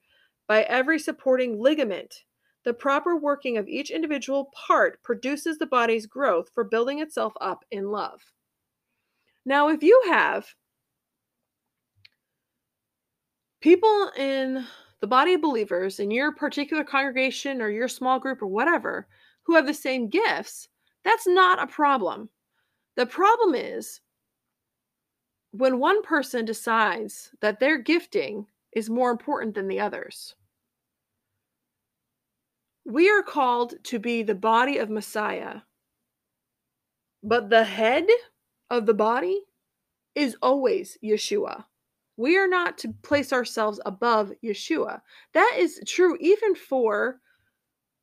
by 0.48 0.64
every 0.64 1.00
supporting 1.00 1.60
ligament 1.60 2.24
the 2.66 2.74
proper 2.74 3.16
working 3.16 3.58
of 3.58 3.68
each 3.68 3.90
individual 3.90 4.52
part 4.54 5.02
produces 5.02 5.58
the 5.58 5.66
body's 5.66 6.06
growth 6.06 6.50
for 6.54 6.64
building 6.64 7.00
itself 7.00 7.34
up 7.40 7.64
in 7.72 7.90
love. 7.90 8.22
Now, 9.46 9.70
if 9.70 9.82
you 9.82 10.00
have 10.10 10.46
people 13.62 14.12
in 14.18 14.66
the 15.02 15.08
body 15.08 15.34
of 15.34 15.42
believers 15.42 16.00
in 16.00 16.12
your 16.12 16.34
particular 16.34 16.84
congregation 16.84 17.62
or 17.62 17.70
your 17.70 17.88
small 17.88 18.20
group 18.20 18.42
or 18.42 18.48
whatever 18.48 19.08
who 19.44 19.56
have 19.56 19.66
the 19.66 19.74
same 19.74 20.10
gifts, 20.10 20.68
that's 21.04 21.28
not 21.28 21.62
a 21.62 21.68
problem. 21.68 22.30
The 22.96 23.06
problem 23.06 23.56
is 23.56 24.02
when 25.52 25.80
one 25.80 26.04
person 26.04 26.46
decides 26.46 27.32
that 27.42 27.60
their 27.60 27.78
gifting 27.78 28.46
is 28.74 28.90
more 28.90 29.10
important 29.10 29.56
than 29.56 29.68
the 29.68 29.80
others. 29.80 30.36
We 32.86 33.10
are 33.10 33.24
called 33.24 33.76
to 33.86 34.00
be 34.00 34.24
the 34.24 34.36
body 34.36 34.78
of 34.78 34.90
Messiah. 34.90 35.62
But 37.24 37.50
the 37.50 37.64
head 37.64 38.06
of 38.70 38.86
the 38.86 38.94
body 38.94 39.42
is 40.16 40.36
always 40.42 40.98
Yeshua. 41.04 41.66
We 42.20 42.38
are 42.38 42.50
not 42.50 42.78
to 42.80 42.94
place 43.02 43.32
ourselves 43.32 43.80
above 43.86 44.34
Yeshua. 44.44 45.00
That 45.34 45.56
is 45.58 45.80
true 45.88 46.18
even 46.20 46.54
for 46.54 47.22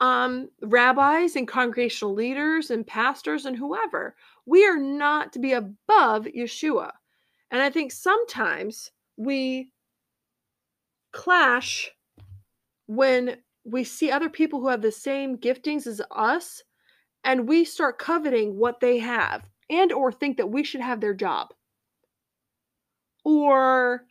um, 0.01 0.49
rabbis 0.63 1.37
and 1.37 1.47
congregational 1.47 2.15
leaders 2.15 2.71
and 2.71 2.87
pastors 2.87 3.45
and 3.45 3.55
whoever. 3.55 4.17
We 4.47 4.67
are 4.67 4.79
not 4.79 5.35
to 5.35 5.39
be 5.39 5.53
above 5.53 6.25
Yeshua. 6.25 6.93
And 7.51 7.61
I 7.61 7.69
think 7.69 7.93
sometimes 7.93 8.91
we 9.19 9.71
clash 11.13 11.91
when 12.87 13.37
we 13.65 13.85
see 13.85 14.11
other 14.11 14.31
people 14.31 14.63
who 14.63 14.69
have 14.69 14.81
the 14.81 14.93
same 14.93 15.37
giftings 15.37 15.87
as 15.87 16.01
us 16.11 16.63
and 17.23 17.47
we 17.47 17.67
start 17.67 17.99
coveting 17.99 18.57
what 18.57 18.81
they 18.81 18.97
have 18.97 19.43
and 19.69 19.93
or 19.93 20.11
think 20.11 20.39
that 20.39 20.49
we 20.49 20.65
should 20.65 20.81
have 20.81 21.03
their 21.03 21.13
job 21.13 21.49
or 23.27 24.05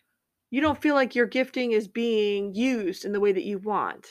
you 0.51 0.59
don't 0.59 0.81
feel 0.81 0.93
like 0.93 1.15
your 1.15 1.25
gifting 1.25 1.71
is 1.71 1.87
being 1.87 2.53
used 2.53 3.05
in 3.05 3.13
the 3.13 3.19
way 3.21 3.31
that 3.31 3.45
you 3.45 3.57
want 3.57 4.05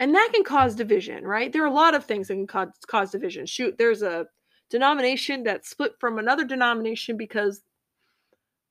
and 0.00 0.14
that 0.14 0.30
can 0.32 0.42
cause 0.42 0.74
division 0.74 1.24
right 1.24 1.52
there 1.52 1.62
are 1.62 1.66
a 1.66 1.72
lot 1.72 1.94
of 1.94 2.04
things 2.04 2.28
that 2.28 2.34
can 2.34 2.46
cause, 2.46 2.70
cause 2.86 3.10
division 3.10 3.44
shoot 3.44 3.76
there's 3.76 4.00
a 4.00 4.26
denomination 4.70 5.42
that 5.42 5.66
split 5.66 5.92
from 6.00 6.18
another 6.18 6.44
denomination 6.44 7.18
because 7.18 7.60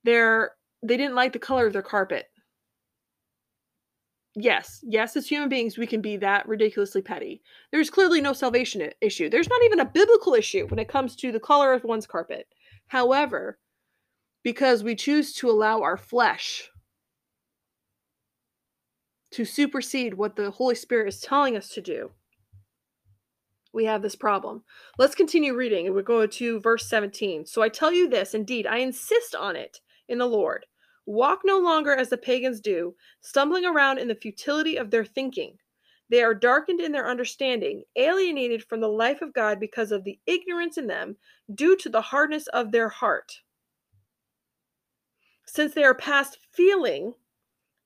they're 0.03 0.51
they 0.81 0.97
didn't 0.97 1.15
like 1.15 1.33
the 1.33 1.39
color 1.39 1.67
of 1.67 1.73
their 1.73 1.83
carpet 1.83 2.25
yes, 4.39 4.79
yes, 4.83 5.15
as 5.17 5.27
human 5.27 5.49
beings, 5.49 5.79
we 5.79 5.87
can 5.87 5.99
be 5.99 6.15
that 6.17 6.47
ridiculously 6.47 7.01
petty. 7.01 7.41
There's 7.71 7.89
clearly 7.89 8.21
no 8.21 8.33
salvation 8.33 8.87
issue. 9.01 9.31
There's 9.31 9.49
not 9.49 9.63
even 9.63 9.79
a 9.79 9.85
biblical 9.85 10.35
issue 10.35 10.67
when 10.67 10.77
it 10.77 10.87
comes 10.87 11.15
to 11.15 11.31
the 11.31 11.39
color 11.39 11.73
of 11.73 11.83
one's 11.83 12.05
carpet. 12.05 12.45
However, 12.85 13.57
because 14.43 14.83
we 14.83 14.95
choose 14.95 15.33
to 15.33 15.49
allow 15.49 15.81
our 15.81 15.97
flesh 15.97 16.69
to 19.31 19.45
supersede 19.45 20.13
what 20.13 20.35
the 20.35 20.51
Holy 20.51 20.75
Spirit 20.75 21.07
is 21.07 21.19
telling 21.19 21.57
us 21.57 21.69
to 21.69 21.81
do, 21.81 22.11
we 23.73 23.85
have 23.85 24.01
this 24.01 24.15
problem. 24.15 24.63
Let's 24.97 25.15
continue 25.15 25.55
reading 25.55 25.85
and 25.85 25.95
we 25.95 26.01
go 26.01 26.25
to 26.25 26.59
verse 26.61 26.89
17. 26.89 27.45
So 27.45 27.61
I 27.61 27.69
tell 27.69 27.91
you 27.91 28.09
this, 28.09 28.33
indeed, 28.33 28.65
I 28.65 28.77
insist 28.77 29.35
on 29.35 29.55
it 29.55 29.81
in 30.07 30.17
the 30.17 30.25
Lord 30.25 30.65
Walk 31.07 31.43
no 31.45 31.57
longer 31.57 31.95
as 31.95 32.09
the 32.09 32.17
pagans 32.17 32.59
do, 32.59 32.93
stumbling 33.21 33.65
around 33.65 33.97
in 33.97 34.09
the 34.09 34.15
futility 34.15 34.75
of 34.75 34.91
their 34.91 35.05
thinking. 35.05 35.57
They 36.09 36.21
are 36.21 36.33
darkened 36.33 36.81
in 36.81 36.91
their 36.91 37.07
understanding, 37.07 37.83
alienated 37.95 38.65
from 38.65 38.81
the 38.81 38.89
life 38.89 39.21
of 39.21 39.33
God 39.33 39.57
because 39.57 39.93
of 39.93 40.03
the 40.03 40.19
ignorance 40.25 40.77
in 40.77 40.87
them 40.87 41.15
due 41.55 41.77
to 41.77 41.87
the 41.87 42.01
hardness 42.01 42.47
of 42.47 42.73
their 42.73 42.89
heart. 42.89 43.39
Since 45.47 45.73
they 45.73 45.83
are 45.83 45.95
past 45.95 46.37
feeling, 46.51 47.13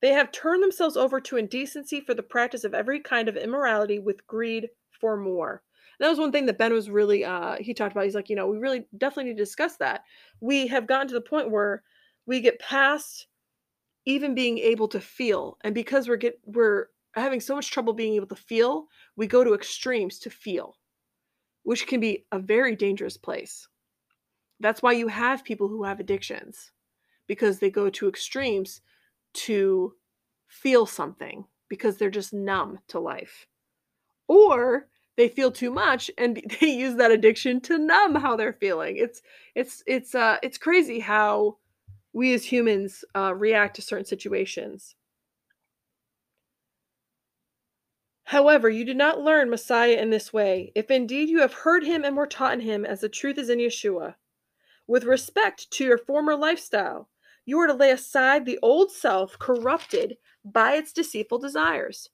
they 0.02 0.10
have 0.14 0.32
turned 0.32 0.64
themselves 0.64 0.98
over 0.98 1.22
to 1.22 1.38
indecency 1.38 2.02
for 2.02 2.16
the 2.16 2.24
practice 2.24 2.64
of 2.64 2.74
every 2.74 3.00
kind 3.00 3.30
of 3.30 3.38
immorality 3.38 4.00
with 4.00 4.26
greed 4.26 4.70
for 5.00 5.16
more. 5.16 5.62
And 6.00 6.06
that 6.06 6.10
was 6.10 6.20
one 6.20 6.32
thing 6.32 6.48
that 6.48 6.58
Ben 6.58 6.74
was 6.74 6.90
really 6.90 7.24
uh 7.24 7.58
he 7.60 7.74
talked 7.76 7.92
about. 7.92 8.06
He's 8.06 8.16
like, 8.16 8.30
you 8.30 8.36
know, 8.36 8.48
we 8.48 8.58
really 8.58 8.88
definitely 8.98 9.26
need 9.26 9.38
to 9.38 9.44
discuss 9.44 9.78
that. 9.78 10.04
We 10.40 10.68
have 10.68 10.88
gotten 10.88 11.08
to 11.10 11.14
the 11.14 11.22
point 11.22 11.52
where 11.52 11.84
we 12.26 12.42
get 12.42 12.60
past 12.60 13.28
even 14.06 14.34
being 14.34 14.58
able 14.58 14.88
to 14.90 15.00
feel. 15.00 15.58
And 15.62 15.76
because 15.76 16.08
we're 16.08 16.18
get 16.18 16.40
we're 16.46 16.88
having 17.14 17.40
so 17.40 17.56
much 17.56 17.70
trouble 17.70 17.94
being 17.94 18.16
able 18.16 18.28
to 18.28 18.36
feel, 18.36 18.88
we 19.16 19.28
go 19.28 19.44
to 19.44 19.54
extremes 19.54 20.18
to 20.20 20.32
feel, 20.32 20.78
which 21.62 21.86
can 21.86 22.00
be 22.00 22.26
a 22.32 22.40
very 22.40 22.76
dangerous 22.76 23.18
place. 23.18 23.68
That's 24.60 24.82
why 24.82 24.94
you 24.94 25.10
have 25.10 25.44
people 25.44 25.68
who 25.68 25.84
have 25.84 26.00
addictions 26.00 26.72
because 27.32 27.60
they 27.60 27.70
go 27.70 27.90
to 27.90 28.10
extremes 28.10 28.82
to 29.32 29.94
feel 30.50 30.86
something 30.86 31.46
because 31.70 31.96
they're 31.96 32.10
just 32.10 32.34
numb 32.34 32.78
to 32.90 33.00
life. 33.00 33.48
Or 34.28 34.90
they 35.16 35.30
feel 35.30 35.50
too 35.50 35.72
much 35.72 36.12
and 36.18 36.44
they 36.60 36.68
use 36.68 36.96
that 36.96 37.10
addiction 37.10 37.62
to 37.62 37.78
numb 37.78 38.16
how 38.16 38.36
they're 38.36 38.52
feeling. 38.52 38.98
It's 38.98 39.22
it's 39.56 39.82
it's 39.88 40.14
uh 40.14 40.40
it's 40.44 40.58
crazy 40.58 41.00
how 41.00 41.56
we 42.12 42.34
as 42.34 42.44
humans 42.44 43.06
uh, 43.16 43.34
react 43.34 43.78
to 43.78 43.82
certain 43.82 44.04
situations. 44.04 44.96
However, 48.26 48.70
you 48.70 48.84
did 48.84 48.98
not 48.98 49.22
learn 49.22 49.50
Messiah 49.50 49.96
in 49.96 50.10
this 50.10 50.34
way, 50.34 50.74
if 50.76 50.92
indeed 50.92 51.30
you 51.30 51.40
have 51.40 51.54
heard 51.54 51.86
him 51.86 52.04
and 52.04 52.18
were 52.18 52.28
taught 52.28 52.56
in 52.56 52.60
him 52.60 52.84
as 52.84 53.00
the 53.00 53.08
truth 53.08 53.38
is 53.38 53.50
in 53.50 53.60
Yeshua. 53.60 54.16
With 54.88 55.06
respect 55.06 55.72
to 55.72 55.86
your 55.86 55.98
former 55.98 56.36
lifestyle, 56.36 57.08
you 57.46 57.60
are 57.60 57.68
to 57.68 57.74
lay 57.74 57.92
aside 57.92 58.46
the 58.46 58.60
old 58.62 58.92
self 58.92 59.38
corrupted 59.40 60.18
by 60.46 60.74
its 60.74 60.94
deceitful 60.94 61.40
desires. 61.40 62.10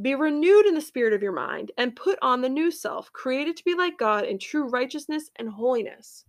Be 0.00 0.14
renewed 0.14 0.66
in 0.66 0.74
the 0.74 0.80
spirit 0.80 1.12
of 1.12 1.22
your 1.22 1.32
mind 1.32 1.70
and 1.76 1.94
put 1.94 2.18
on 2.22 2.40
the 2.40 2.48
new 2.48 2.70
self, 2.70 3.12
created 3.12 3.56
to 3.56 3.64
be 3.64 3.74
like 3.74 3.98
God 3.98 4.24
in 4.24 4.38
true 4.38 4.68
righteousness 4.68 5.30
and 5.36 5.48
holiness. 5.48 6.24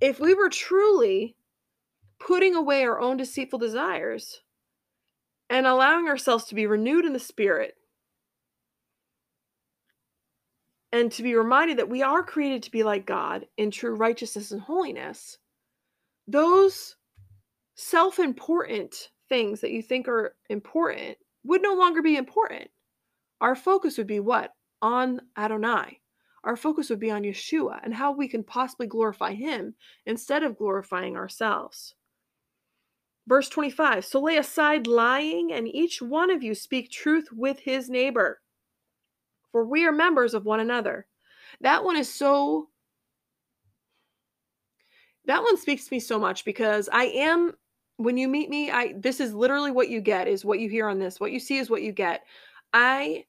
If 0.00 0.18
we 0.18 0.34
were 0.34 0.48
truly 0.48 1.36
putting 2.18 2.54
away 2.54 2.84
our 2.84 3.00
own 3.00 3.16
deceitful 3.16 3.58
desires 3.58 4.40
and 5.48 5.66
allowing 5.66 6.08
ourselves 6.08 6.44
to 6.44 6.54
be 6.54 6.66
renewed 6.66 7.04
in 7.04 7.12
the 7.12 7.18
spirit 7.18 7.74
and 10.92 11.12
to 11.12 11.22
be 11.22 11.34
reminded 11.34 11.78
that 11.78 11.88
we 11.88 12.02
are 12.02 12.22
created 12.22 12.62
to 12.62 12.70
be 12.70 12.82
like 12.82 13.06
God 13.06 13.46
in 13.56 13.70
true 13.70 13.94
righteousness 13.94 14.52
and 14.52 14.60
holiness, 14.60 15.38
those 16.26 16.96
self 17.80 18.18
important 18.18 19.10
things 19.28 19.60
that 19.60 19.70
you 19.70 19.82
think 19.82 20.06
are 20.06 20.34
important 20.50 21.16
would 21.44 21.62
no 21.62 21.74
longer 21.74 22.02
be 22.02 22.16
important. 22.16 22.68
Our 23.40 23.56
focus 23.56 23.96
would 23.96 24.06
be 24.06 24.20
what? 24.20 24.52
On 24.82 25.20
Adonai. 25.36 26.00
Our 26.44 26.56
focus 26.56 26.90
would 26.90 27.00
be 27.00 27.10
on 27.10 27.22
Yeshua 27.22 27.80
and 27.82 27.94
how 27.94 28.12
we 28.12 28.28
can 28.28 28.44
possibly 28.44 28.86
glorify 28.86 29.32
Him 29.32 29.74
instead 30.04 30.42
of 30.42 30.58
glorifying 30.58 31.16
ourselves. 31.16 31.94
Verse 33.26 33.48
25 33.48 34.04
So 34.04 34.20
lay 34.20 34.36
aside 34.36 34.86
lying, 34.86 35.52
and 35.52 35.66
each 35.68 36.02
one 36.02 36.30
of 36.30 36.42
you 36.42 36.54
speak 36.54 36.90
truth 36.90 37.28
with 37.32 37.58
his 37.60 37.88
neighbor, 37.88 38.40
for 39.52 39.64
we 39.64 39.86
are 39.86 39.92
members 39.92 40.34
of 40.34 40.44
one 40.44 40.60
another. 40.60 41.06
That 41.60 41.84
one 41.84 41.96
is 41.96 42.12
so. 42.12 42.68
That 45.26 45.42
one 45.42 45.56
speaks 45.58 45.86
to 45.86 45.94
me 45.94 46.00
so 46.00 46.18
much 46.18 46.44
because 46.44 46.88
I 46.92 47.04
am 47.04 47.52
when 48.00 48.16
you 48.16 48.28
meet 48.28 48.48
me, 48.48 48.70
I 48.70 48.94
this 48.96 49.20
is 49.20 49.34
literally 49.34 49.70
what 49.70 49.90
you 49.90 50.00
get 50.00 50.26
is 50.26 50.44
what 50.44 50.58
you 50.58 50.68
hear 50.70 50.88
on 50.88 50.98
this. 50.98 51.20
What 51.20 51.32
you 51.32 51.40
see 51.40 51.58
is 51.58 51.68
what 51.70 51.82
you 51.82 51.92
get. 51.92 52.22
I 52.72 53.24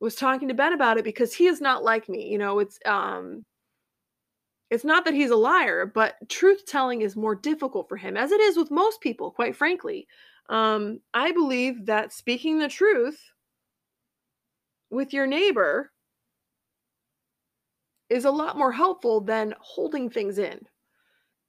was 0.00 0.14
talking 0.14 0.48
to 0.48 0.54
Ben 0.54 0.72
about 0.74 0.98
it 0.98 1.04
because 1.04 1.34
he 1.34 1.46
is 1.46 1.60
not 1.60 1.82
like 1.84 2.08
me. 2.08 2.28
You 2.28 2.38
know, 2.38 2.58
it's 2.58 2.78
um 2.86 3.44
it's 4.70 4.84
not 4.84 5.04
that 5.04 5.14
he's 5.14 5.30
a 5.30 5.36
liar, 5.36 5.86
but 5.86 6.16
truth 6.28 6.64
telling 6.66 7.02
is 7.02 7.16
more 7.16 7.34
difficult 7.34 7.88
for 7.88 7.96
him, 7.96 8.16
as 8.16 8.30
it 8.30 8.40
is 8.40 8.56
with 8.56 8.70
most 8.70 9.00
people, 9.00 9.30
quite 9.30 9.56
frankly. 9.56 10.06
Um, 10.48 11.00
I 11.14 11.32
believe 11.32 11.86
that 11.86 12.12
speaking 12.12 12.58
the 12.58 12.68
truth 12.68 13.20
with 14.90 15.12
your 15.12 15.26
neighbor 15.26 15.92
is 18.10 18.24
a 18.24 18.30
lot 18.30 18.58
more 18.58 18.72
helpful 18.72 19.20
than 19.20 19.54
holding 19.60 20.10
things 20.10 20.38
in. 20.38 20.60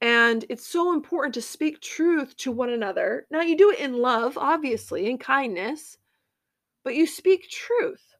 And 0.01 0.45
it's 0.49 0.65
so 0.65 0.93
important 0.93 1.35
to 1.35 1.41
speak 1.41 1.79
truth 1.79 2.35
to 2.37 2.51
one 2.51 2.71
another. 2.71 3.27
Now, 3.29 3.41
you 3.41 3.55
do 3.55 3.69
it 3.71 3.79
in 3.79 3.99
love, 3.99 4.37
obviously, 4.37 5.07
in 5.07 5.19
kindness, 5.19 5.97
but 6.83 6.95
you 6.95 7.05
speak 7.05 7.49
truth. 7.49 8.11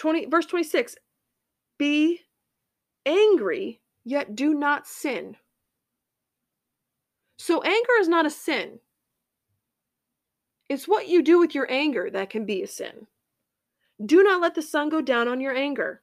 20 0.00 0.26
verse 0.26 0.46
26 0.46 0.96
be 1.78 2.20
angry 3.04 3.82
yet 4.02 4.34
do 4.34 4.54
not 4.54 4.86
sin 4.86 5.36
so 7.36 7.60
anger 7.60 7.92
is 8.00 8.08
not 8.08 8.24
a 8.24 8.30
sin 8.30 8.80
it's 10.70 10.88
what 10.88 11.06
you 11.06 11.22
do 11.22 11.38
with 11.38 11.54
your 11.54 11.70
anger 11.70 12.08
that 12.10 12.30
can 12.30 12.46
be 12.46 12.62
a 12.62 12.66
sin 12.66 13.06
do 14.06 14.22
not 14.22 14.40
let 14.40 14.54
the 14.54 14.62
sun 14.62 14.88
go 14.88 15.02
down 15.02 15.28
on 15.28 15.38
your 15.38 15.54
anger 15.54 16.00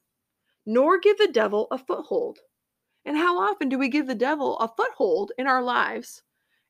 nor 0.64 1.00
give 1.00 1.18
the 1.18 1.32
devil 1.32 1.68
a 1.72 1.78
foothold 1.80 2.38
and 3.08 3.18
how 3.18 3.40
often 3.40 3.70
do 3.70 3.80
we 3.80 3.90
give 3.90 4.06
the 4.06 4.14
devil 4.14 4.60
a 4.60 4.68
foothold 4.68 5.32
in 5.40 5.48
our 5.48 5.64
lives 5.64 6.22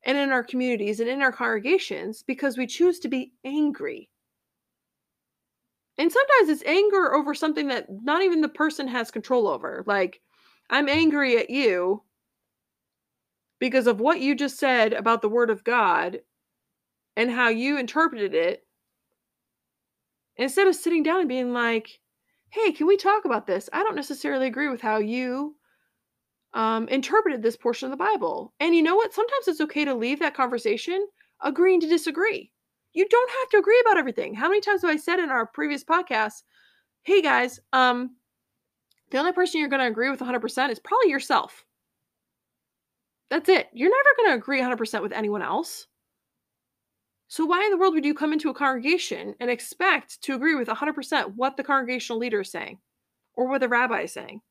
and 0.05 0.17
in 0.17 0.29
our 0.29 0.43
communities 0.43 1.01
and 1.01 1.09
in 1.09 1.21
our 1.21 1.33
congregations 1.33 2.23
because 2.23 2.57
we 2.57 2.65
choose 2.65 2.99
to 2.99 3.09
be 3.09 3.33
angry 3.43 4.09
and 5.97 6.11
sometimes 6.11 6.49
it's 6.49 6.63
anger 6.63 7.13
over 7.13 7.33
something 7.33 7.67
that 7.67 7.87
not 7.89 8.21
even 8.21 8.41
the 8.41 8.49
person 8.49 8.87
has 8.87 9.09
control 9.09 9.47
over. 9.47 9.83
Like, 9.87 10.21
I'm 10.69 10.87
angry 10.87 11.37
at 11.37 11.49
you 11.49 12.03
because 13.59 13.87
of 13.87 13.99
what 13.99 14.21
you 14.21 14.35
just 14.35 14.59
said 14.59 14.93
about 14.93 15.21
the 15.21 15.29
word 15.29 15.49
of 15.49 15.63
God 15.63 16.19
and 17.15 17.31
how 17.31 17.49
you 17.49 17.79
interpreted 17.79 18.35
it. 18.35 18.63
Instead 20.35 20.67
of 20.67 20.75
sitting 20.75 21.01
down 21.01 21.21
and 21.21 21.29
being 21.29 21.51
like, 21.51 21.99
hey, 22.49 22.71
can 22.71 22.85
we 22.85 22.95
talk 22.95 23.25
about 23.25 23.47
this? 23.47 23.67
I 23.73 23.81
don't 23.81 23.95
necessarily 23.95 24.45
agree 24.45 24.69
with 24.69 24.81
how 24.81 24.97
you 24.97 25.55
um, 26.57 26.87
interpreted 26.87 27.43
this 27.43 27.55
portion 27.55 27.85
of 27.85 27.91
the 27.91 28.03
Bible. 28.03 28.51
And 28.59 28.75
you 28.75 28.81
know 28.81 28.95
what? 28.95 29.13
Sometimes 29.13 29.47
it's 29.47 29.61
okay 29.61 29.85
to 29.85 29.93
leave 29.93 30.19
that 30.19 30.33
conversation 30.33 31.07
agreeing 31.43 31.79
to 31.81 31.87
disagree. 31.87 32.51
You 32.93 33.07
don't 33.07 33.29
have 33.29 33.49
to 33.51 33.57
agree 33.57 33.79
about 33.85 33.99
everything. 33.99 34.33
How 34.33 34.49
many 34.49 34.59
times 34.59 34.81
have 34.81 34.89
I 34.89 34.95
said 34.95 35.19
in 35.19 35.29
our 35.29 35.45
previous 35.45 35.83
podcast, 35.83 36.41
hey 37.03 37.21
guys, 37.21 37.59
um, 37.73 38.15
the 39.11 39.19
only 39.19 39.33
person 39.33 39.59
you're 39.59 39.69
going 39.69 39.83
to 39.83 39.87
agree 39.87 40.09
with 40.09 40.19
100% 40.19 40.71
is 40.71 40.79
probably 40.79 41.11
yourself. 41.11 41.63
That's 43.29 43.49
it. 43.49 43.67
You're 43.71 43.91
never 43.91 44.09
going 44.17 44.29
to 44.31 44.41
agree 44.41 44.59
100% 44.59 45.03
with 45.03 45.11
anyone 45.11 45.43
else. 45.43 45.85
So, 47.27 47.45
why 47.45 47.63
in 47.65 47.71
the 47.71 47.77
world 47.77 47.93
would 47.93 48.05
you 48.05 48.15
come 48.15 48.33
into 48.33 48.49
a 48.49 48.53
congregation 48.53 49.35
and 49.39 49.51
expect 49.51 50.21
to 50.23 50.33
agree 50.33 50.55
with 50.55 50.69
100% 50.69 51.33
what 51.35 51.55
the 51.55 51.63
congregational 51.63 52.19
leader 52.19 52.41
is 52.41 52.49
saying 52.49 52.79
or 53.35 53.47
what 53.47 53.61
the 53.61 53.69
rabbi 53.69 54.01
is 54.03 54.13
saying? 54.13 54.41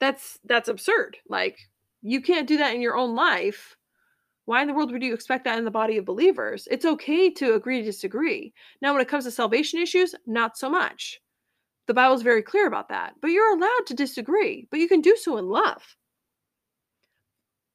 That's 0.00 0.38
that's 0.44 0.68
absurd. 0.68 1.16
Like 1.28 1.58
you 2.02 2.20
can't 2.20 2.48
do 2.48 2.58
that 2.58 2.74
in 2.74 2.80
your 2.80 2.96
own 2.96 3.14
life 3.14 3.76
why 4.46 4.60
in 4.60 4.68
the 4.68 4.74
world 4.74 4.92
would 4.92 5.02
you 5.02 5.14
expect 5.14 5.44
that 5.44 5.58
in 5.58 5.64
the 5.64 5.70
body 5.70 5.96
of 5.96 6.04
believers? 6.04 6.68
It's 6.70 6.84
okay 6.84 7.30
to 7.30 7.54
agree 7.54 7.80
to 7.80 7.84
disagree. 7.84 8.52
Now, 8.82 8.92
when 8.92 9.00
it 9.00 9.08
comes 9.08 9.24
to 9.24 9.30
salvation 9.30 9.80
issues, 9.80 10.14
not 10.26 10.58
so 10.58 10.68
much. 10.68 11.20
The 11.86 11.94
Bible's 11.94 12.22
very 12.22 12.42
clear 12.42 12.66
about 12.66 12.88
that. 12.90 13.14
But 13.22 13.30
you're 13.30 13.56
allowed 13.56 13.86
to 13.86 13.94
disagree, 13.94 14.66
but 14.70 14.80
you 14.80 14.88
can 14.88 15.00
do 15.00 15.16
so 15.16 15.38
in 15.38 15.48
love. 15.48 15.82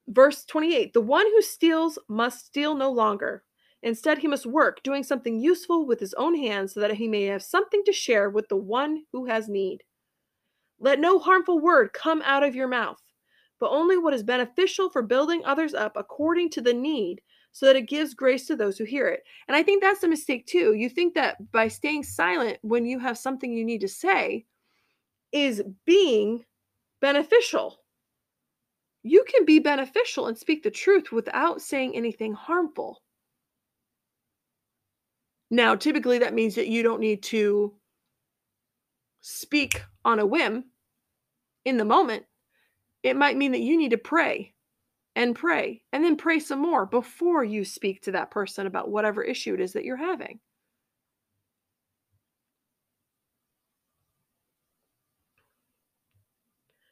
Verse 0.08 0.46
28 0.46 0.94
The 0.94 1.02
one 1.02 1.26
who 1.26 1.42
steals 1.42 1.98
must 2.08 2.48
steal 2.48 2.76
no 2.76 2.92
longer. 2.92 3.44
Instead, 3.82 4.18
he 4.18 4.28
must 4.28 4.46
work, 4.46 4.84
doing 4.84 5.04
something 5.04 5.40
useful 5.40 5.88
with 5.88 6.00
his 6.00 6.14
own 6.16 6.36
hands 6.36 6.74
so 6.74 6.82
that 6.82 6.96
he 6.96 7.08
may 7.08 7.24
have 7.24 7.42
something 7.42 7.82
to 7.86 7.94
share 7.94 8.30
with 8.30 8.48
the 8.50 8.58
one 8.58 9.04
who 9.14 9.26
has 9.26 9.48
need. 9.48 9.84
Let 10.80 11.00
no 11.00 11.20
harmful 11.20 11.60
word 11.60 11.94
come 11.94 12.22
out 12.26 12.44
of 12.44 12.56
your 12.56 12.68
mouth 12.68 13.02
but 13.60 13.72
only 13.72 13.98
what 13.98 14.14
is 14.14 14.24
beneficial 14.24 14.90
for 14.90 15.02
building 15.02 15.44
others 15.46 15.74
up 15.74 15.94
according 15.96 16.50
to 16.52 16.62
the 16.62 16.74
need 16.74 17.22
so 17.52 17.66
that 17.66 17.76
it 17.76 17.90
gives 17.90 18.14
grace 18.14 18.46
to 18.48 18.56
those 18.56 18.78
who 18.78 18.84
hear 18.86 19.08
it. 19.08 19.24
And 19.48 19.56
I 19.56 19.64
think 19.64 19.82
that's 19.82 20.04
a 20.04 20.08
mistake 20.08 20.46
too. 20.46 20.74
You 20.74 20.90
think 20.90 21.14
that 21.16 21.52
by 21.52 21.68
staying 21.68 22.04
silent 22.04 22.58
when 22.62 22.86
you 22.86 23.00
have 23.00 23.18
something 23.18 23.52
you 23.52 23.66
need 23.66 23.82
to 23.82 23.88
say 23.88 24.46
is 25.32 25.62
being 25.86 26.46
beneficial. 27.02 27.80
You 29.04 29.24
can 29.28 29.46
be 29.46 29.60
beneficial 29.60 30.28
and 30.28 30.38
speak 30.38 30.64
the 30.64 30.72
truth 30.72 31.12
without 31.12 31.62
saying 31.62 31.96
anything 31.96 32.34
harmful. 32.34 33.02
Now, 35.52 35.76
typically 35.76 36.20
that 36.20 36.34
means 36.34 36.56
that 36.56 36.68
you 36.68 36.84
don't 36.84 37.00
need 37.00 37.24
to 37.24 37.74
speak 39.22 39.82
on 40.06 40.20
a 40.20 40.26
whim 40.26 40.66
in 41.66 41.78
the 41.78 41.86
moment 41.86 42.26
it 43.04 43.16
might 43.16 43.38
mean 43.38 43.52
that 43.52 43.62
you 43.62 43.78
need 43.78 43.92
to 43.92 43.98
pray 43.98 44.54
and 45.16 45.36
pray 45.36 45.84
and 45.92 46.04
then 46.04 46.16
pray 46.16 46.40
some 46.40 46.60
more 46.60 46.86
before 46.86 47.44
you 47.44 47.64
speak 47.66 48.02
to 48.02 48.12
that 48.12 48.32
person 48.32 48.68
about 48.68 48.90
whatever 48.90 49.24
issue 49.24 49.54
it 49.54 49.60
is 49.60 49.74
that 49.74 49.86
you're 49.86 49.98
having. 49.98 50.40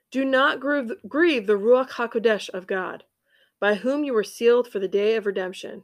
Do 0.09 0.23
not 0.23 0.59
grieve, 0.59 0.91
grieve 1.07 1.47
the 1.47 1.53
Ruach 1.53 1.91
HaKodesh 1.91 2.49
of 2.49 2.65
God, 2.65 3.03
by 3.59 3.75
whom 3.75 4.03
you 4.03 4.13
were 4.13 4.23
sealed 4.23 4.67
for 4.69 4.79
the 4.79 4.87
day 4.87 5.15
of 5.15 5.25
redemption. 5.25 5.83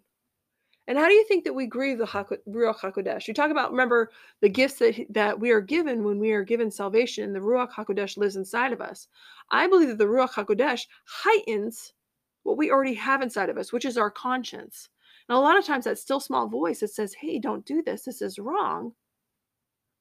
And 0.88 0.98
how 0.98 1.08
do 1.08 1.14
you 1.14 1.26
think 1.26 1.46
that 1.46 1.56
we 1.56 1.66
grieve 1.66 1.98
the 1.98 2.06
Ruach 2.06 2.80
HaKodesh? 2.80 3.28
You 3.28 3.34
talk 3.34 3.52
about, 3.52 3.72
remember, 3.72 4.12
the 4.42 4.50
gifts 4.50 4.76
that, 4.76 5.06
that 5.10 5.40
we 5.40 5.52
are 5.52 5.62
given 5.62 6.04
when 6.04 6.20
we 6.20 6.32
are 6.34 6.44
given 6.44 6.70
salvation, 6.70 7.24
and 7.24 7.36
the 7.36 7.40
Ruach 7.40 7.72
HaKodesh 7.72 8.18
lives 8.18 8.36
inside 8.36 8.74
of 8.74 8.82
us. 8.82 9.08
I 9.50 9.68
believe 9.68 9.88
that 9.88 9.98
the 9.98 10.06
Ruach 10.06 10.32
HaKodesh 10.32 10.82
heightens 11.06 11.94
what 12.44 12.58
we 12.58 12.72
already 12.72 12.94
have 12.94 13.22
inside 13.22 13.50
of 13.50 13.58
us, 13.58 13.74
which 13.74 13.86
is 13.86 13.98
our 13.98 14.12
conscience. 14.12 14.90
And 15.28 15.38
a 15.38 15.40
lot 15.40 15.58
of 15.58 15.66
times 15.66 15.86
that 15.86 15.98
still 15.98 16.20
small 16.20 16.48
voice 16.48 16.82
that 16.82 16.90
says, 16.90 17.14
hey, 17.14 17.40
don't 17.40 17.66
do 17.66 17.82
this, 17.82 18.04
this 18.04 18.22
is 18.22 18.38
wrong. 18.38 18.94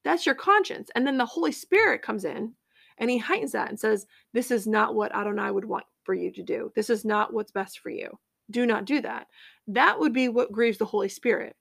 That's 0.04 0.26
your 0.26 0.34
conscience. 0.34 0.90
And 0.94 1.06
then 1.06 1.16
the 1.16 1.26
Holy 1.26 1.52
Spirit 1.52 2.02
comes 2.02 2.24
in 2.24 2.52
and 2.98 3.08
he 3.08 3.18
heightens 3.18 3.52
that 3.52 3.68
and 3.68 3.78
says, 3.78 4.06
this 4.32 4.50
is 4.50 4.66
not 4.66 4.94
what 4.94 5.14
Adonai 5.14 5.52
would 5.52 5.64
want 5.64 5.84
for 6.02 6.14
you 6.14 6.32
to 6.32 6.42
do. 6.42 6.72
This 6.74 6.90
is 6.90 7.04
not 7.04 7.32
what's 7.32 7.52
best 7.52 7.78
for 7.78 7.90
you. 7.90 8.18
Do 8.50 8.66
not 8.66 8.84
do 8.84 9.00
that. 9.00 9.28
That 9.68 9.98
would 9.98 10.12
be 10.12 10.28
what 10.28 10.52
grieves 10.52 10.78
the 10.78 10.84
Holy 10.84 11.08
Spirit. 11.08 11.56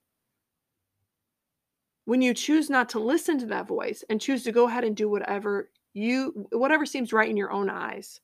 When 2.06 2.22
you 2.22 2.34
choose 2.34 2.70
not 2.70 2.90
to 2.90 3.00
listen 3.00 3.38
to 3.40 3.46
that 3.48 3.68
voice 3.68 4.04
and 4.10 4.20
choose 4.20 4.44
to 4.44 4.52
go 4.52 4.68
ahead 4.68 4.84
and 4.84 4.96
do 4.96 5.10
whatever 5.10 5.70
you 5.94 6.48
whatever 6.52 6.86
seems 6.86 7.14
right 7.14 7.30
in 7.30 7.38
your 7.38 7.52
own 7.52 7.70
eyes, 7.70 8.22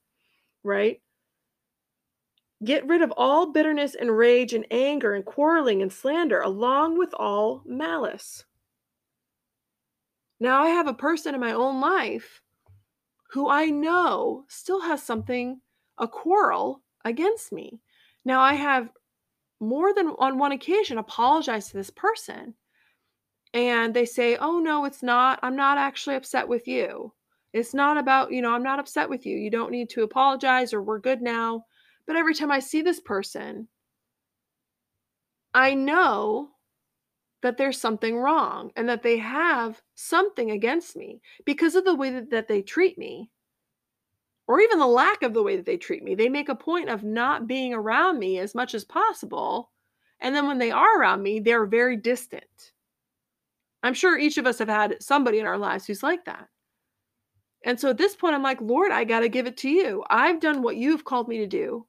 right? 0.64 1.02
Get 2.64 2.88
rid 2.88 3.02
of 3.02 3.14
all 3.16 3.52
bitterness 3.52 3.94
and 3.94 4.18
rage 4.18 4.54
and 4.54 4.66
anger 4.72 5.14
and 5.14 5.24
quarreling 5.24 5.82
and 5.82 5.94
slander, 5.94 6.42
along 6.42 6.98
with 6.98 7.14
all 7.14 7.62
malice. 7.66 8.46
Now, 10.40 10.64
I 10.64 10.70
have 10.70 10.88
a 10.88 10.94
person 10.94 11.36
in 11.36 11.42
my 11.42 11.52
own 11.52 11.80
life 11.80 12.42
who 13.32 13.50
I 13.50 13.66
know 13.66 14.46
still 14.48 14.82
has 14.82 15.04
something, 15.04 15.62
a 15.98 16.08
quarrel 16.08 16.82
against 17.06 17.52
me. 17.52 17.80
Now, 18.28 18.42
I 18.42 18.56
have 18.56 18.90
more 19.62 19.94
than 19.94 20.10
on 20.20 20.38
one 20.38 20.52
occasion 20.52 20.98
apologized 20.98 21.72
to 21.72 21.78
this 21.78 21.90
person. 21.90 22.56
And 23.54 23.94
they 23.94 24.04
say, 24.04 24.36
Oh, 24.36 24.60
no, 24.60 24.84
it's 24.84 25.02
not. 25.02 25.40
I'm 25.42 25.56
not 25.56 25.78
actually 25.78 26.18
upset 26.18 26.46
with 26.46 26.68
you. 26.68 27.14
It's 27.54 27.74
not 27.74 27.98
about, 27.98 28.34
you 28.34 28.42
know, 28.42 28.52
I'm 28.52 28.64
not 28.64 28.80
upset 28.80 29.10
with 29.10 29.26
you. 29.26 29.38
You 29.38 29.50
don't 29.50 29.72
need 29.72 29.90
to 29.92 30.04
apologize 30.04 30.74
or 30.74 30.82
we're 30.82 31.00
good 31.00 31.22
now. 31.22 31.64
But 32.06 32.18
every 32.18 32.34
time 32.34 32.52
I 32.52 32.60
see 32.60 32.82
this 32.82 33.00
person, 33.00 33.70
I 35.54 35.74
know 35.74 36.50
that 37.42 37.56
there's 37.56 37.80
something 37.80 38.18
wrong 38.18 38.72
and 38.76 38.90
that 38.90 39.04
they 39.04 39.20
have 39.20 39.82
something 39.96 40.52
against 40.52 40.98
me 40.98 41.22
because 41.46 41.76
of 41.76 41.86
the 41.86 41.96
way 41.96 42.10
that, 42.10 42.50
they 42.50 42.62
treat 42.62 42.98
me 42.98 43.32
or 44.48 44.62
even 44.62 44.80
the 44.80 44.88
lack 44.88 45.24
of 45.24 45.34
the 45.34 45.44
way 45.44 45.58
that 45.58 45.66
they 45.66 45.78
treat 45.78 46.04
me. 46.04 46.16
They 46.16 46.30
make 46.30 46.50
a 46.50 46.56
point 46.56 46.90
of 46.90 47.04
not 47.04 47.48
being 47.48 47.74
around 47.74 48.18
me 48.18 48.40
as 48.40 48.56
much 48.56 48.74
as 48.74 48.86
possible. 48.86 49.72
And 50.22 50.34
then 50.34 50.48
when 50.48 50.58
they 50.58 50.72
are 50.72 51.00
around 51.00 51.22
me, 51.22 51.40
they're 51.40 51.66
very 51.66 51.98
distant. 51.98 52.72
I'm 53.84 53.94
sure 53.94 54.18
each 54.18 54.38
of 54.38 54.48
us 54.48 54.60
have 54.60 54.70
had 54.70 55.02
somebody 55.02 55.40
in 55.40 55.46
our 55.46 55.58
lives 55.58 55.86
who's 55.86 56.02
like 56.02 56.26
that. 56.26 56.48
And 57.66 57.80
so 57.80 57.90
at 57.90 57.98
this 57.98 58.16
point, 58.16 58.34
I'm 58.34 58.44
like, 58.44 58.62
Lord, 58.62 58.92
I 58.92 59.04
got 59.04 59.20
to 59.20 59.30
give 59.30 59.48
it 59.48 59.58
to 59.58 59.70
you. 59.70 60.04
I've 60.10 60.40
done 60.40 60.62
what 60.62 60.78
you've 60.78 61.04
called 61.04 61.28
me 61.28 61.38
to 61.40 61.48
do. 61.48 61.86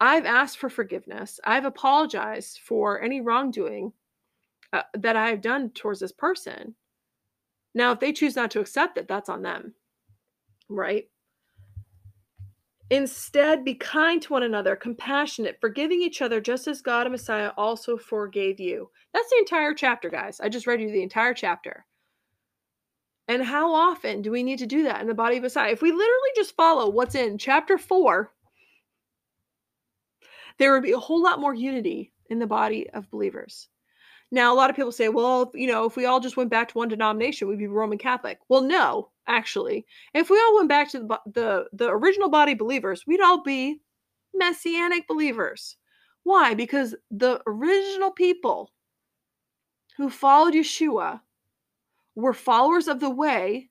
I've 0.00 0.26
asked 0.26 0.58
for 0.58 0.68
forgiveness. 0.68 1.38
I've 1.44 1.64
apologized 1.64 2.58
for 2.64 3.00
any 3.00 3.20
wrongdoing 3.20 3.92
uh, 4.72 4.82
that 4.94 5.16
I've 5.16 5.40
done 5.40 5.70
towards 5.70 6.00
this 6.00 6.12
person. 6.12 6.74
Now, 7.74 7.92
if 7.92 8.00
they 8.00 8.12
choose 8.12 8.34
not 8.34 8.50
to 8.52 8.60
accept 8.60 8.98
it, 8.98 9.06
that's 9.06 9.28
on 9.28 9.42
them, 9.42 9.74
right? 10.68 11.08
Instead, 12.92 13.64
be 13.64 13.74
kind 13.74 14.20
to 14.20 14.34
one 14.34 14.42
another, 14.42 14.76
compassionate, 14.76 15.58
forgiving 15.62 16.02
each 16.02 16.20
other, 16.20 16.42
just 16.42 16.68
as 16.68 16.82
God 16.82 17.06
and 17.06 17.12
Messiah 17.12 17.52
also 17.56 17.96
forgave 17.96 18.60
you. 18.60 18.90
That's 19.14 19.30
the 19.30 19.38
entire 19.38 19.72
chapter, 19.72 20.10
guys. 20.10 20.40
I 20.40 20.50
just 20.50 20.66
read 20.66 20.78
you 20.78 20.92
the 20.92 21.02
entire 21.02 21.32
chapter. 21.32 21.86
And 23.28 23.42
how 23.42 23.72
often 23.72 24.20
do 24.20 24.30
we 24.30 24.42
need 24.42 24.58
to 24.58 24.66
do 24.66 24.82
that 24.82 25.00
in 25.00 25.06
the 25.06 25.14
body 25.14 25.38
of 25.38 25.42
Messiah? 25.42 25.72
If 25.72 25.80
we 25.80 25.90
literally 25.90 26.30
just 26.36 26.54
follow 26.54 26.90
what's 26.90 27.14
in 27.14 27.38
chapter 27.38 27.78
four, 27.78 28.30
there 30.58 30.74
would 30.74 30.82
be 30.82 30.92
a 30.92 30.98
whole 30.98 31.22
lot 31.22 31.40
more 31.40 31.54
unity 31.54 32.12
in 32.28 32.38
the 32.38 32.46
body 32.46 32.90
of 32.90 33.10
believers. 33.10 33.68
Now, 34.30 34.52
a 34.52 34.56
lot 34.56 34.68
of 34.68 34.76
people 34.76 34.92
say, 34.92 35.08
well, 35.08 35.50
you 35.54 35.66
know, 35.66 35.86
if 35.86 35.96
we 35.96 36.04
all 36.04 36.20
just 36.20 36.36
went 36.36 36.50
back 36.50 36.68
to 36.68 36.76
one 36.76 36.88
denomination, 36.88 37.48
we'd 37.48 37.58
be 37.58 37.68
Roman 37.68 37.96
Catholic. 37.96 38.38
Well, 38.50 38.60
no, 38.60 39.11
actually. 39.26 39.86
If 40.14 40.30
we 40.30 40.38
all 40.38 40.56
went 40.56 40.68
back 40.68 40.90
to 40.90 41.00
the, 41.00 41.20
the, 41.26 41.64
the 41.72 41.88
original 41.88 42.28
body 42.28 42.54
believers, 42.54 43.04
we'd 43.06 43.20
all 43.20 43.42
be 43.42 43.80
messianic 44.34 45.06
believers. 45.06 45.76
Why? 46.24 46.54
Because 46.54 46.94
the 47.10 47.40
original 47.46 48.10
people 48.10 48.70
who 49.96 50.08
followed 50.08 50.54
Yeshua 50.54 51.20
were 52.14 52.32
followers 52.32 52.88
of 52.88 53.00
the 53.00 53.10
way 53.10 53.70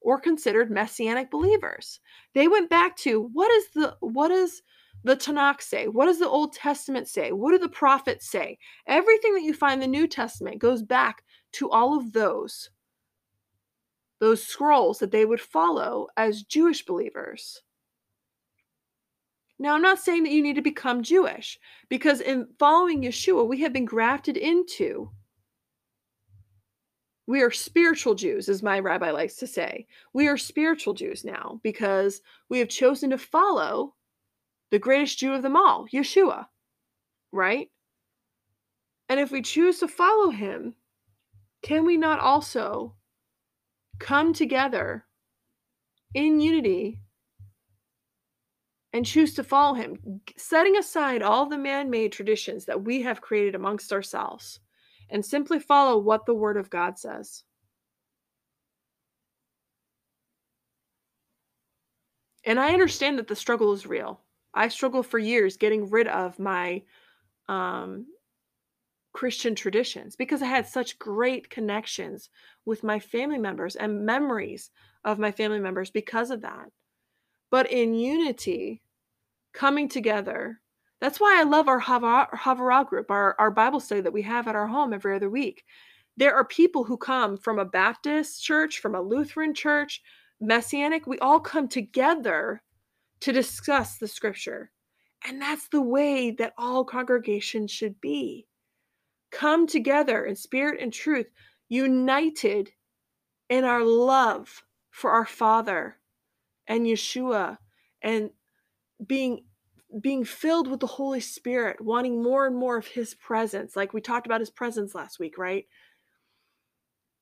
or 0.00 0.20
considered 0.20 0.70
messianic 0.70 1.30
believers. 1.30 2.00
They 2.34 2.48
went 2.48 2.70
back 2.70 2.96
to 2.98 3.28
what 3.32 3.50
is 3.50 3.68
the 3.74 3.96
what 4.00 4.30
is 4.30 4.62
the 5.04 5.16
Tanakh 5.16 5.62
say? 5.62 5.86
What 5.88 6.06
does 6.06 6.18
the 6.18 6.28
Old 6.28 6.52
Testament 6.52 7.08
say? 7.08 7.32
What 7.32 7.52
do 7.52 7.58
the 7.58 7.68
prophets 7.68 8.28
say? 8.28 8.58
Everything 8.86 9.34
that 9.34 9.42
you 9.42 9.54
find 9.54 9.82
in 9.82 9.90
the 9.92 9.98
New 9.98 10.08
Testament 10.08 10.58
goes 10.58 10.82
back 10.82 11.22
to 11.52 11.70
all 11.70 11.96
of 11.96 12.12
those 12.12 12.70
those 14.18 14.42
scrolls 14.42 14.98
that 14.98 15.10
they 15.10 15.24
would 15.24 15.40
follow 15.40 16.08
as 16.16 16.42
Jewish 16.42 16.84
believers. 16.84 17.62
Now, 19.58 19.74
I'm 19.74 19.82
not 19.82 19.98
saying 19.98 20.24
that 20.24 20.32
you 20.32 20.42
need 20.42 20.56
to 20.56 20.62
become 20.62 21.02
Jewish 21.02 21.58
because 21.88 22.20
in 22.20 22.48
following 22.58 23.02
Yeshua, 23.02 23.46
we 23.46 23.60
have 23.60 23.72
been 23.72 23.86
grafted 23.86 24.36
into. 24.36 25.10
We 27.26 27.42
are 27.42 27.50
spiritual 27.50 28.14
Jews, 28.14 28.48
as 28.48 28.62
my 28.62 28.78
rabbi 28.78 29.10
likes 29.10 29.36
to 29.36 29.46
say. 29.46 29.86
We 30.12 30.28
are 30.28 30.36
spiritual 30.36 30.94
Jews 30.94 31.24
now 31.24 31.60
because 31.62 32.20
we 32.48 32.58
have 32.58 32.68
chosen 32.68 33.10
to 33.10 33.18
follow 33.18 33.94
the 34.70 34.78
greatest 34.78 35.18
Jew 35.18 35.32
of 35.32 35.42
them 35.42 35.56
all, 35.56 35.86
Yeshua, 35.92 36.46
right? 37.32 37.70
And 39.08 39.18
if 39.18 39.30
we 39.30 39.42
choose 39.42 39.78
to 39.78 39.88
follow 39.88 40.30
him, 40.30 40.74
can 41.62 41.84
we 41.84 41.96
not 41.96 42.20
also 42.20 42.95
come 43.98 44.32
together 44.32 45.04
in 46.14 46.40
unity 46.40 47.00
and 48.92 49.04
choose 49.04 49.34
to 49.34 49.44
follow 49.44 49.74
him, 49.74 50.20
setting 50.36 50.76
aside 50.76 51.22
all 51.22 51.46
the 51.46 51.58
man 51.58 51.90
made 51.90 52.12
traditions 52.12 52.64
that 52.64 52.82
we 52.82 53.02
have 53.02 53.20
created 53.20 53.54
amongst 53.54 53.92
ourselves 53.92 54.60
and 55.10 55.24
simply 55.24 55.58
follow 55.58 55.98
what 55.98 56.24
the 56.24 56.34
Word 56.34 56.56
of 56.56 56.70
God 56.70 56.98
says? 56.98 57.44
And 62.44 62.60
I 62.60 62.72
understand 62.72 63.18
that 63.18 63.26
the 63.26 63.36
struggle 63.36 63.72
is 63.72 63.86
real. 63.86 64.20
I 64.54 64.68
struggled 64.68 65.06
for 65.06 65.18
years 65.18 65.56
getting 65.56 65.90
rid 65.90 66.08
of 66.08 66.38
my 66.38 66.82
um, 67.48 68.06
Christian 69.16 69.54
traditions 69.54 70.14
because 70.14 70.42
I 70.42 70.46
had 70.46 70.68
such 70.68 70.98
great 70.98 71.48
connections 71.48 72.28
with 72.66 72.84
my 72.84 72.98
family 72.98 73.38
members 73.38 73.74
and 73.74 74.04
memories 74.04 74.70
of 75.06 75.18
my 75.18 75.32
family 75.32 75.58
members 75.58 75.90
because 75.90 76.30
of 76.30 76.42
that. 76.42 76.70
But 77.50 77.72
in 77.72 77.94
unity, 77.94 78.82
coming 79.54 79.88
together, 79.88 80.60
that's 81.00 81.18
why 81.18 81.40
I 81.40 81.44
love 81.44 81.66
our 81.66 81.80
Havurah 81.80 82.86
group, 82.86 83.10
our, 83.10 83.34
our 83.38 83.50
Bible 83.50 83.80
study 83.80 84.02
that 84.02 84.12
we 84.12 84.20
have 84.20 84.48
at 84.48 84.54
our 84.54 84.66
home 84.66 84.92
every 84.92 85.16
other 85.16 85.30
week. 85.30 85.64
There 86.18 86.34
are 86.34 86.44
people 86.44 86.84
who 86.84 86.98
come 86.98 87.38
from 87.38 87.58
a 87.58 87.64
Baptist 87.64 88.44
church, 88.44 88.80
from 88.80 88.94
a 88.94 89.00
Lutheran 89.00 89.54
church, 89.54 90.02
Messianic. 90.42 91.06
We 91.06 91.18
all 91.20 91.40
come 91.40 91.68
together 91.68 92.60
to 93.20 93.32
discuss 93.32 93.96
the 93.96 94.08
scripture. 94.08 94.72
And 95.26 95.40
that's 95.40 95.68
the 95.68 95.80
way 95.80 96.32
that 96.32 96.52
all 96.58 96.84
congregations 96.84 97.70
should 97.70 97.98
be. 98.02 98.46
Come 99.30 99.66
together 99.66 100.24
in 100.24 100.36
spirit 100.36 100.80
and 100.80 100.92
truth, 100.92 101.26
united 101.68 102.72
in 103.48 103.64
our 103.64 103.82
love 103.82 104.62
for 104.90 105.10
our 105.10 105.26
Father 105.26 105.98
and 106.66 106.86
Yeshua 106.86 107.58
and 108.02 108.30
being 109.06 109.44
being 110.00 110.24
filled 110.24 110.68
with 110.68 110.80
the 110.80 110.86
Holy 110.86 111.20
Spirit, 111.20 111.80
wanting 111.80 112.22
more 112.22 112.46
and 112.46 112.56
more 112.56 112.76
of 112.76 112.86
his 112.86 113.14
presence. 113.14 113.76
Like 113.76 113.92
we 113.92 114.00
talked 114.00 114.26
about 114.26 114.40
his 114.40 114.50
presence 114.50 114.94
last 114.94 115.18
week, 115.18 115.38
right? 115.38 115.64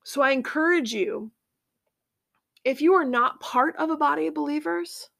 So 0.04 0.22
I 0.22 0.30
encourage 0.30 0.92
you 0.92 1.30
if 2.64 2.80
you 2.80 2.94
are 2.94 3.04
not 3.04 3.40
part 3.40 3.76
of 3.76 3.90
a 3.90 3.96
body 3.96 4.26
of 4.26 4.34
believers, 4.34 5.10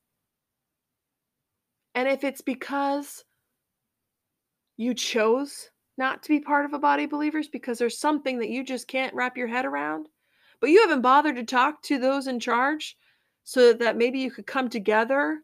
and 1.94 2.08
if 2.08 2.24
it's 2.24 2.40
because 2.40 3.24
you 4.76 4.94
chose 4.94 5.70
not 5.96 6.22
to 6.22 6.28
be 6.28 6.40
part 6.40 6.64
of 6.64 6.72
a 6.72 6.78
body 6.78 7.04
of 7.04 7.10
believers 7.10 7.48
because 7.48 7.78
there's 7.78 7.98
something 7.98 8.38
that 8.38 8.50
you 8.50 8.64
just 8.64 8.88
can't 8.88 9.14
wrap 9.14 9.36
your 9.36 9.46
head 9.46 9.64
around, 9.64 10.08
but 10.60 10.70
you 10.70 10.80
haven't 10.80 11.02
bothered 11.02 11.36
to 11.36 11.44
talk 11.44 11.82
to 11.82 11.98
those 11.98 12.26
in 12.26 12.40
charge 12.40 12.96
so 13.44 13.72
that 13.72 13.96
maybe 13.96 14.18
you 14.18 14.30
could 14.30 14.46
come 14.46 14.68
together 14.68 15.40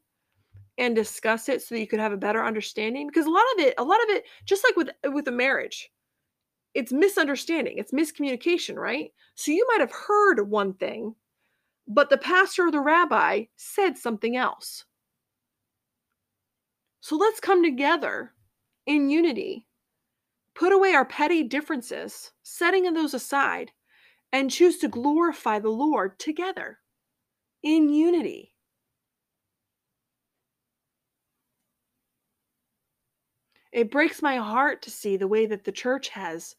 and 0.79 0.95
discuss 0.95 1.49
it 1.49 1.63
so 1.63 1.75
that 1.75 1.81
you 1.81 1.87
could 1.87 2.01
have 2.01 2.13
a 2.13 2.17
better 2.17 2.43
understanding 2.43 3.07
because 3.07 3.27
a 3.27 3.31
lot 3.31 3.45
of 3.55 3.65
it 3.65 3.75
a 3.77 3.85
lot 3.85 4.03
of 4.03 4.09
it 4.09 4.25
just 4.47 4.65
like 4.65 4.77
with 4.77 4.89
with 5.13 5.29
a 5.29 5.33
marriage 5.33 5.91
it's 6.73 6.91
misunderstanding 6.91 7.77
it's 7.77 7.93
miscommunication 7.93 8.77
right? 8.77 9.13
So 9.35 9.53
you 9.53 9.67
might 9.71 9.81
have 9.81 9.93
heard 9.93 10.49
one 10.49 10.73
thing 10.75 11.15
but 11.87 12.09
the 12.09 12.19
pastor 12.19 12.69
or 12.69 12.71
the 12.71 12.81
rabbi 12.81 13.45
said 13.57 13.99
something 13.99 14.37
else. 14.37 14.85
So 17.01 17.17
let's 17.17 17.41
come 17.41 17.65
together 17.65 18.33
in 18.87 19.11
unity 19.11 19.67
put 20.55 20.73
away 20.73 20.93
our 20.93 21.05
petty 21.05 21.43
differences 21.43 22.33
setting 22.43 22.93
those 22.93 23.15
aside 23.15 23.71
and 24.33 24.51
choose 24.51 24.79
to 24.79 24.89
glorify 24.89 25.59
the 25.59 25.69
lord 25.69 26.19
together 26.19 26.79
in 27.63 27.89
unity 27.89 28.51
It 33.73 33.91
breaks 33.91 34.21
my 34.21 34.37
heart 34.37 34.83
to 34.83 34.91
see 34.91 35.17
the 35.17 35.29
way 35.29 35.47
that 35.47 35.65
the 35.65 35.73
church 35.73 36.09
has 36.11 36.57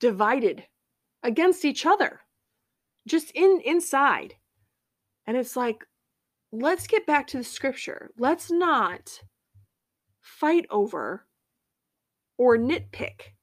divided 0.00 0.64
against 1.22 1.64
each 1.64 1.84
other 1.84 2.20
just 3.06 3.30
in 3.32 3.60
inside. 3.64 4.34
And 5.26 5.36
it's 5.36 5.56
like 5.56 5.84
let's 6.50 6.86
get 6.86 7.06
back 7.06 7.26
to 7.28 7.36
the 7.36 7.44
scripture. 7.44 8.10
Let's 8.16 8.50
not 8.50 9.20
fight 10.20 10.64
over 10.70 11.26
or 12.38 12.56
nitpick 12.56 13.34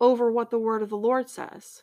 over 0.00 0.30
what 0.30 0.50
the 0.50 0.58
word 0.58 0.82
of 0.82 0.90
the 0.90 0.96
Lord 0.96 1.30
says. 1.30 1.82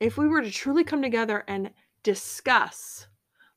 If 0.00 0.16
we 0.16 0.28
were 0.28 0.42
to 0.42 0.50
truly 0.50 0.84
come 0.84 1.02
together 1.02 1.44
and 1.46 1.70
discuss 2.02 3.08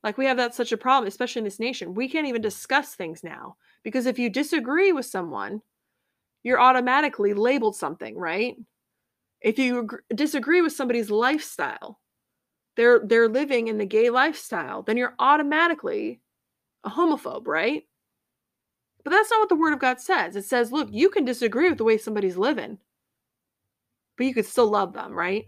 like 0.02 0.18
we 0.18 0.26
have 0.26 0.36
that 0.36 0.54
such 0.54 0.72
a 0.72 0.76
problem, 0.76 1.06
especially 1.06 1.40
in 1.40 1.44
this 1.44 1.60
nation. 1.60 1.94
We 1.94 2.08
can't 2.08 2.26
even 2.26 2.42
discuss 2.42 2.94
things 2.94 3.22
now 3.22 3.56
because 3.82 4.06
if 4.06 4.18
you 4.18 4.30
disagree 4.30 4.92
with 4.92 5.06
someone, 5.06 5.62
you're 6.42 6.60
automatically 6.60 7.34
labeled 7.34 7.76
something, 7.76 8.16
right? 8.16 8.56
If 9.40 9.58
you 9.58 9.80
ag- 9.80 10.16
disagree 10.16 10.60
with 10.60 10.72
somebody's 10.72 11.10
lifestyle, 11.10 12.00
they're 12.76 13.00
they're 13.04 13.28
living 13.28 13.68
in 13.68 13.78
the 13.78 13.86
gay 13.86 14.10
lifestyle, 14.10 14.82
then 14.82 14.96
you're 14.96 15.14
automatically 15.18 16.20
a 16.84 16.90
homophobe, 16.90 17.46
right? 17.46 17.84
But 19.04 19.10
that's 19.10 19.30
not 19.30 19.40
what 19.40 19.48
the 19.48 19.56
word 19.56 19.72
of 19.72 19.80
God 19.80 20.00
says. 20.00 20.36
It 20.36 20.44
says, 20.44 20.72
look, 20.72 20.88
you 20.92 21.10
can 21.10 21.24
disagree 21.24 21.68
with 21.68 21.78
the 21.78 21.84
way 21.84 21.98
somebody's 21.98 22.36
living, 22.36 22.78
but 24.16 24.26
you 24.26 24.34
could 24.34 24.46
still 24.46 24.68
love 24.68 24.92
them, 24.92 25.12
right? 25.12 25.46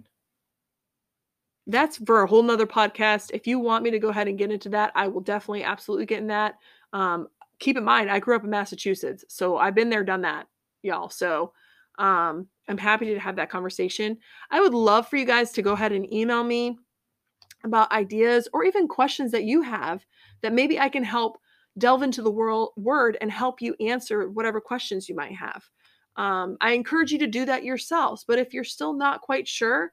that's 1.66 1.96
for 1.98 2.22
a 2.22 2.26
whole 2.26 2.42
nother 2.42 2.66
podcast. 2.66 3.30
If 3.32 3.46
you 3.46 3.58
want 3.58 3.84
me 3.84 3.90
to 3.90 3.98
go 3.98 4.08
ahead 4.08 4.28
and 4.28 4.38
get 4.38 4.50
into 4.50 4.68
that, 4.70 4.92
I 4.94 5.08
will 5.08 5.20
definitely 5.20 5.64
absolutely 5.64 6.06
get 6.06 6.18
in 6.18 6.26
that. 6.28 6.56
Um, 6.92 7.28
keep 7.58 7.76
in 7.76 7.84
mind, 7.84 8.10
I 8.10 8.20
grew 8.20 8.36
up 8.36 8.44
in 8.44 8.50
Massachusetts, 8.50 9.24
so 9.28 9.56
I've 9.56 9.74
been 9.74 9.90
there, 9.90 10.04
done 10.04 10.22
that, 10.22 10.46
y'all. 10.82 11.08
So 11.08 11.52
um, 11.98 12.46
I'm 12.68 12.78
happy 12.78 13.06
to 13.06 13.18
have 13.18 13.36
that 13.36 13.50
conversation. 13.50 14.18
I 14.50 14.60
would 14.60 14.74
love 14.74 15.08
for 15.08 15.16
you 15.16 15.24
guys 15.24 15.52
to 15.52 15.62
go 15.62 15.72
ahead 15.72 15.92
and 15.92 16.12
email 16.12 16.44
me 16.44 16.78
about 17.64 17.92
ideas 17.92 18.46
or 18.52 18.64
even 18.64 18.86
questions 18.86 19.32
that 19.32 19.44
you 19.44 19.62
have 19.62 20.04
that 20.42 20.52
maybe 20.52 20.78
I 20.78 20.90
can 20.90 21.04
help 21.04 21.38
delve 21.78 22.02
into 22.02 22.22
the 22.22 22.30
world 22.30 22.72
word 22.76 23.18
and 23.20 23.30
help 23.30 23.60
you 23.60 23.74
answer 23.80 24.28
whatever 24.28 24.60
questions 24.60 25.08
you 25.08 25.14
might 25.14 25.34
have. 25.34 25.64
Um, 26.16 26.56
I 26.60 26.72
encourage 26.72 27.10
you 27.10 27.18
to 27.18 27.26
do 27.26 27.44
that 27.46 27.64
yourselves. 27.64 28.24
But 28.26 28.38
if 28.38 28.54
you're 28.54 28.64
still 28.64 28.92
not 28.92 29.20
quite 29.20 29.48
sure, 29.48 29.92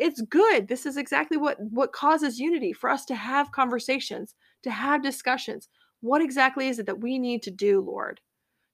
it's 0.00 0.22
good 0.22 0.66
this 0.66 0.86
is 0.86 0.96
exactly 0.96 1.36
what 1.36 1.60
what 1.60 1.92
causes 1.92 2.40
unity 2.40 2.72
for 2.72 2.88
us 2.88 3.04
to 3.04 3.14
have 3.14 3.52
conversations 3.52 4.34
to 4.62 4.70
have 4.70 5.02
discussions 5.02 5.68
what 6.00 6.22
exactly 6.22 6.68
is 6.68 6.78
it 6.78 6.86
that 6.86 7.00
we 7.00 7.18
need 7.18 7.42
to 7.42 7.50
do 7.50 7.80
lord 7.80 8.18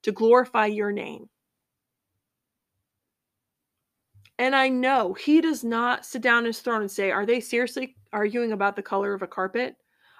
to 0.02 0.12
glorify 0.12 0.66
your 0.66 0.92
name 0.92 1.28
and 4.38 4.54
i 4.54 4.68
know 4.68 5.12
he 5.14 5.40
does 5.40 5.64
not 5.64 6.06
sit 6.06 6.22
down 6.22 6.44
his 6.44 6.60
throne 6.60 6.82
and 6.82 6.90
say 6.90 7.10
are 7.10 7.26
they 7.26 7.40
seriously 7.40 7.96
arguing 8.12 8.52
about 8.52 8.76
the 8.76 8.82
color 8.82 9.12
of 9.12 9.22
a 9.22 9.26
carpet 9.26 9.74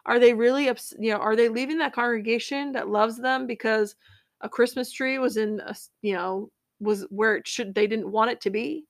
are 0.07 0.19
they 0.19 0.33
really 0.33 0.65
you 0.65 1.13
know 1.13 1.19
are 1.19 1.37
they 1.37 1.49
leaving 1.49 1.79
that 1.79 1.93
congregation 1.93 2.73
that 2.73 2.89
loves 2.89 3.19
them 3.19 3.47
because 3.47 3.95
a 4.41 4.49
christmas 4.49 4.91
tree 4.91 5.19
was 5.19 5.37
in 5.37 5.61
a 5.67 5.75
you 6.03 6.15
know 6.15 6.51
was 6.81 7.07
where 7.11 7.37
it 7.37 7.47
should 7.47 7.75
they 7.75 7.87
didn't 7.87 8.11
want 8.11 8.31
it 8.31 8.41
to 8.41 8.51
be 8.51 8.87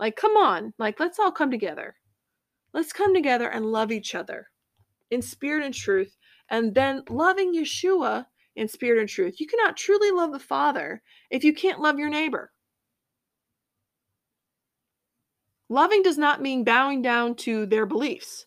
like, 0.00 0.16
come 0.16 0.34
on, 0.34 0.72
like, 0.78 0.98
let's 0.98 1.18
all 1.18 1.30
come 1.30 1.50
together. 1.50 1.94
Let's 2.72 2.92
come 2.92 3.12
together 3.12 3.48
and 3.48 3.66
love 3.66 3.92
each 3.92 4.14
other 4.14 4.48
in 5.10 5.20
spirit 5.20 5.64
and 5.64 5.74
truth, 5.74 6.16
and 6.48 6.74
then 6.74 7.02
loving 7.10 7.54
Yeshua 7.54 8.24
in 8.56 8.66
spirit 8.66 8.98
and 8.98 9.08
truth. 9.08 9.38
You 9.38 9.46
cannot 9.46 9.76
truly 9.76 10.10
love 10.10 10.32
the 10.32 10.38
Father 10.38 11.02
if 11.30 11.44
you 11.44 11.52
can't 11.52 11.80
love 11.80 11.98
your 11.98 12.08
neighbor. 12.08 12.50
Loving 15.68 16.02
does 16.02 16.16
not 16.16 16.40
mean 16.40 16.64
bowing 16.64 17.02
down 17.02 17.34
to 17.36 17.66
their 17.66 17.86
beliefs. 17.86 18.46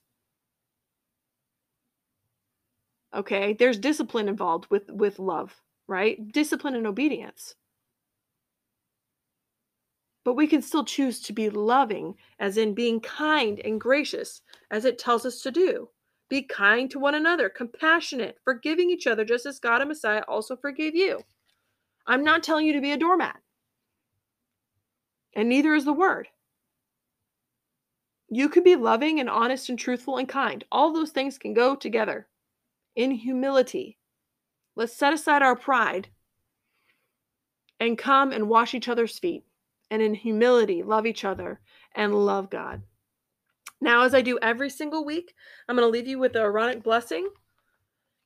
Okay, 3.15 3.53
there's 3.53 3.77
discipline 3.77 4.27
involved 4.27 4.67
with 4.71 4.89
with 4.89 5.19
love, 5.19 5.61
right? 5.87 6.31
Discipline 6.31 6.75
and 6.75 6.87
obedience. 6.87 7.55
But 10.25 10.33
we 10.35 10.47
can 10.47 10.61
still 10.61 10.85
choose 10.85 11.19
to 11.21 11.33
be 11.33 11.49
loving, 11.49 12.15
as 12.39 12.57
in 12.57 12.73
being 12.73 13.01
kind 13.01 13.59
and 13.59 13.79
gracious, 13.79 14.41
as 14.71 14.85
it 14.85 14.97
tells 14.97 15.25
us 15.25 15.41
to 15.41 15.51
do. 15.51 15.89
Be 16.29 16.41
kind 16.41 16.89
to 16.91 16.99
one 16.99 17.13
another, 17.15 17.49
compassionate, 17.49 18.39
forgiving 18.43 18.89
each 18.89 19.05
other, 19.05 19.25
just 19.25 19.45
as 19.45 19.59
God 19.59 19.81
and 19.81 19.89
Messiah 19.89 20.23
also 20.27 20.55
forgave 20.55 20.95
you. 20.95 21.21
I'm 22.07 22.23
not 22.23 22.41
telling 22.43 22.65
you 22.65 22.73
to 22.73 22.81
be 22.81 22.91
a 22.91 22.97
doormat, 22.97 23.39
and 25.35 25.49
neither 25.49 25.75
is 25.75 25.85
the 25.85 25.93
word. 25.93 26.29
You 28.29 28.49
can 28.49 28.63
be 28.63 28.75
loving 28.75 29.19
and 29.19 29.29
honest 29.29 29.69
and 29.69 29.77
truthful 29.77 30.17
and 30.17 30.27
kind. 30.27 30.63
All 30.71 30.91
those 30.93 31.11
things 31.11 31.37
can 31.37 31.53
go 31.53 31.75
together 31.75 32.27
in 32.95 33.11
humility. 33.11 33.97
Let's 34.75 34.93
set 34.93 35.13
aside 35.13 35.41
our 35.41 35.55
pride 35.55 36.09
and 37.79 37.97
come 37.97 38.31
and 38.31 38.49
wash 38.49 38.73
each 38.73 38.89
other's 38.89 39.19
feet 39.19 39.43
and 39.91 40.01
in 40.01 40.13
humility 40.13 40.81
love 40.83 41.05
each 41.05 41.25
other 41.25 41.59
and 41.95 42.13
love 42.13 42.49
God. 42.49 42.81
Now, 43.81 44.03
as 44.03 44.15
I 44.15 44.21
do 44.21 44.39
every 44.41 44.69
single 44.69 45.05
week, 45.05 45.33
I'm 45.67 45.75
going 45.75 45.85
to 45.85 45.91
leave 45.91 46.07
you 46.07 46.17
with 46.17 46.33
the 46.33 46.39
Aaronic 46.39 46.83
blessing. 46.83 47.27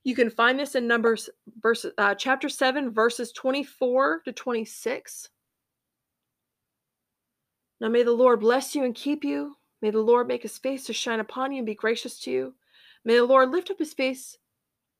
You 0.04 0.14
can 0.14 0.30
find 0.30 0.58
this 0.58 0.76
in 0.76 0.86
Numbers, 0.86 1.28
verse, 1.60 1.84
uh, 1.98 2.14
chapter 2.14 2.48
7, 2.48 2.90
verses 2.92 3.32
24 3.32 4.22
to 4.24 4.32
26. 4.32 5.28
Now, 7.80 7.88
may 7.88 8.02
the 8.02 8.12
Lord 8.12 8.40
bless 8.40 8.74
you 8.74 8.84
and 8.84 8.94
keep 8.94 9.24
you. 9.24 9.56
May 9.82 9.90
the 9.90 10.00
Lord 10.00 10.28
make 10.28 10.42
his 10.42 10.58
face 10.58 10.84
to 10.84 10.92
shine 10.92 11.20
upon 11.20 11.52
you 11.52 11.58
and 11.58 11.66
be 11.66 11.74
gracious 11.74 12.18
to 12.20 12.30
you. 12.30 12.54
May 13.04 13.16
the 13.16 13.24
Lord 13.24 13.50
lift 13.50 13.70
up 13.70 13.78
his 13.78 13.92
face, 13.92 14.38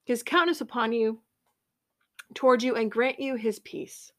his 0.09 0.23
countenance 0.23 0.62
upon 0.62 0.94
you, 0.94 1.21
toward 2.33 2.62
you, 2.62 2.75
and 2.75 2.90
grant 2.90 3.21
you 3.21 3.35
his 3.35 3.59
peace. 3.59 4.11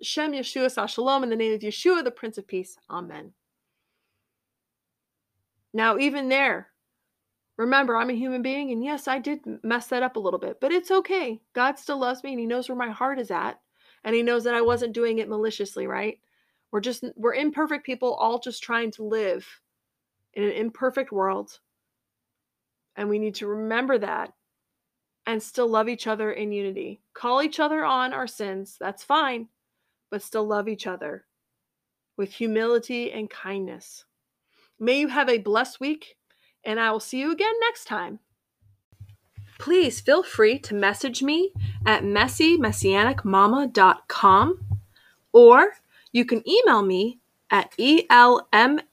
Shem 0.00 0.32
Yeshua 0.32 0.88
Shalom, 0.88 1.22
in 1.22 1.28
the 1.28 1.36
name 1.36 1.52
of 1.52 1.60
Yeshua, 1.60 2.02
the 2.02 2.10
Prince 2.10 2.38
of 2.38 2.46
Peace. 2.46 2.78
Amen. 2.88 3.34
Now, 5.74 5.98
even 5.98 6.30
there, 6.30 6.68
remember, 7.58 7.98
I'm 7.98 8.08
a 8.08 8.14
human 8.14 8.40
being, 8.40 8.70
and 8.70 8.82
yes, 8.82 9.06
I 9.06 9.18
did 9.18 9.40
mess 9.62 9.88
that 9.88 10.02
up 10.02 10.16
a 10.16 10.20
little 10.20 10.40
bit, 10.40 10.58
but 10.58 10.72
it's 10.72 10.90
okay. 10.90 11.38
God 11.52 11.78
still 11.78 11.98
loves 11.98 12.24
me, 12.24 12.30
and 12.30 12.40
He 12.40 12.46
knows 12.46 12.70
where 12.70 12.78
my 12.78 12.90
heart 12.90 13.18
is 13.18 13.30
at, 13.30 13.60
and 14.04 14.14
He 14.14 14.22
knows 14.22 14.44
that 14.44 14.54
I 14.54 14.62
wasn't 14.62 14.94
doing 14.94 15.18
it 15.18 15.28
maliciously, 15.28 15.86
right? 15.86 16.18
We're 16.72 16.80
just, 16.80 17.04
we're 17.14 17.34
imperfect 17.34 17.84
people, 17.84 18.14
all 18.14 18.38
just 18.38 18.62
trying 18.62 18.92
to 18.92 19.04
live 19.04 19.46
in 20.32 20.44
an 20.44 20.52
imperfect 20.52 21.12
world. 21.12 21.60
And 22.96 23.10
we 23.10 23.18
need 23.18 23.34
to 23.36 23.46
remember 23.46 23.98
that 23.98 24.32
and 25.28 25.40
still 25.42 25.68
love 25.68 25.88
each 25.90 26.06
other 26.06 26.32
in 26.32 26.52
unity. 26.52 27.02
Call 27.12 27.42
each 27.42 27.60
other 27.60 27.84
on 27.84 28.14
our 28.14 28.26
sins, 28.26 28.78
that's 28.80 29.04
fine, 29.04 29.48
but 30.10 30.22
still 30.22 30.46
love 30.46 30.68
each 30.68 30.86
other 30.86 31.26
with 32.16 32.32
humility 32.32 33.12
and 33.12 33.28
kindness. 33.28 34.06
May 34.80 35.00
you 35.00 35.08
have 35.08 35.28
a 35.28 35.36
blessed 35.36 35.80
week, 35.80 36.16
and 36.64 36.80
I 36.80 36.90
will 36.90 37.00
see 37.00 37.20
you 37.20 37.30
again 37.30 37.52
next 37.60 37.84
time. 37.84 38.20
Please 39.58 40.00
feel 40.00 40.22
free 40.22 40.58
to 40.60 40.74
message 40.74 41.22
me 41.22 41.52
at 41.84 42.04
messymessianicmama.com 42.04 44.64
or 45.32 45.72
you 46.10 46.24
can 46.24 46.42
email 46.48 46.80
me 46.80 47.18
at 47.50 47.76
elmmm3 47.76 48.86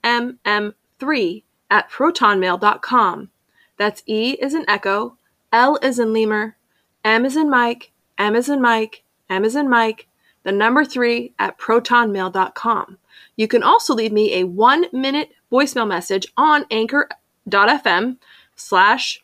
at 1.70 1.90
protonmail.com. 1.90 3.30
That's 3.78 4.02
E 4.06 4.32
is 4.32 4.54
an 4.54 4.64
echo, 4.68 5.15
L 5.52 5.78
is 5.82 5.98
in 5.98 6.12
lemur, 6.12 6.56
M 7.04 7.24
is 7.24 7.36
in 7.36 7.48
Mike, 7.48 7.92
M 8.18 8.34
is 8.34 8.48
in 8.48 8.60
Mike, 8.60 9.04
M 9.28 9.44
is 9.44 9.56
in 9.56 9.68
Mike, 9.68 10.08
the 10.42 10.52
number 10.52 10.84
three 10.84 11.32
at 11.38 11.58
protonmail.com. 11.58 12.98
You 13.36 13.48
can 13.48 13.62
also 13.62 13.94
leave 13.94 14.12
me 14.12 14.34
a 14.34 14.44
one 14.44 14.86
minute 14.92 15.30
voicemail 15.50 15.86
message 15.86 16.26
on 16.36 16.66
anchor.fm 16.70 18.16
slash 18.54 19.22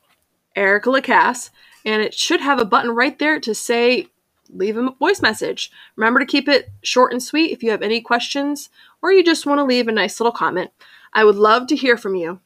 Erica 0.54 0.90
Lacasse, 0.90 1.50
and 1.84 2.02
it 2.02 2.14
should 2.14 2.40
have 2.40 2.60
a 2.60 2.64
button 2.64 2.90
right 2.90 3.18
there 3.18 3.40
to 3.40 3.54
say 3.54 4.08
leave 4.52 4.76
a 4.76 4.90
voice 4.98 5.22
message. 5.22 5.70
Remember 5.96 6.20
to 6.20 6.26
keep 6.26 6.48
it 6.48 6.70
short 6.82 7.12
and 7.12 7.22
sweet 7.22 7.52
if 7.52 7.62
you 7.62 7.70
have 7.70 7.82
any 7.82 8.00
questions 8.00 8.68
or 9.00 9.12
you 9.12 9.24
just 9.24 9.46
want 9.46 9.58
to 9.58 9.64
leave 9.64 9.88
a 9.88 9.92
nice 9.92 10.20
little 10.20 10.32
comment. 10.32 10.70
I 11.12 11.24
would 11.24 11.36
love 11.36 11.66
to 11.68 11.76
hear 11.76 11.96
from 11.96 12.14
you. 12.14 12.40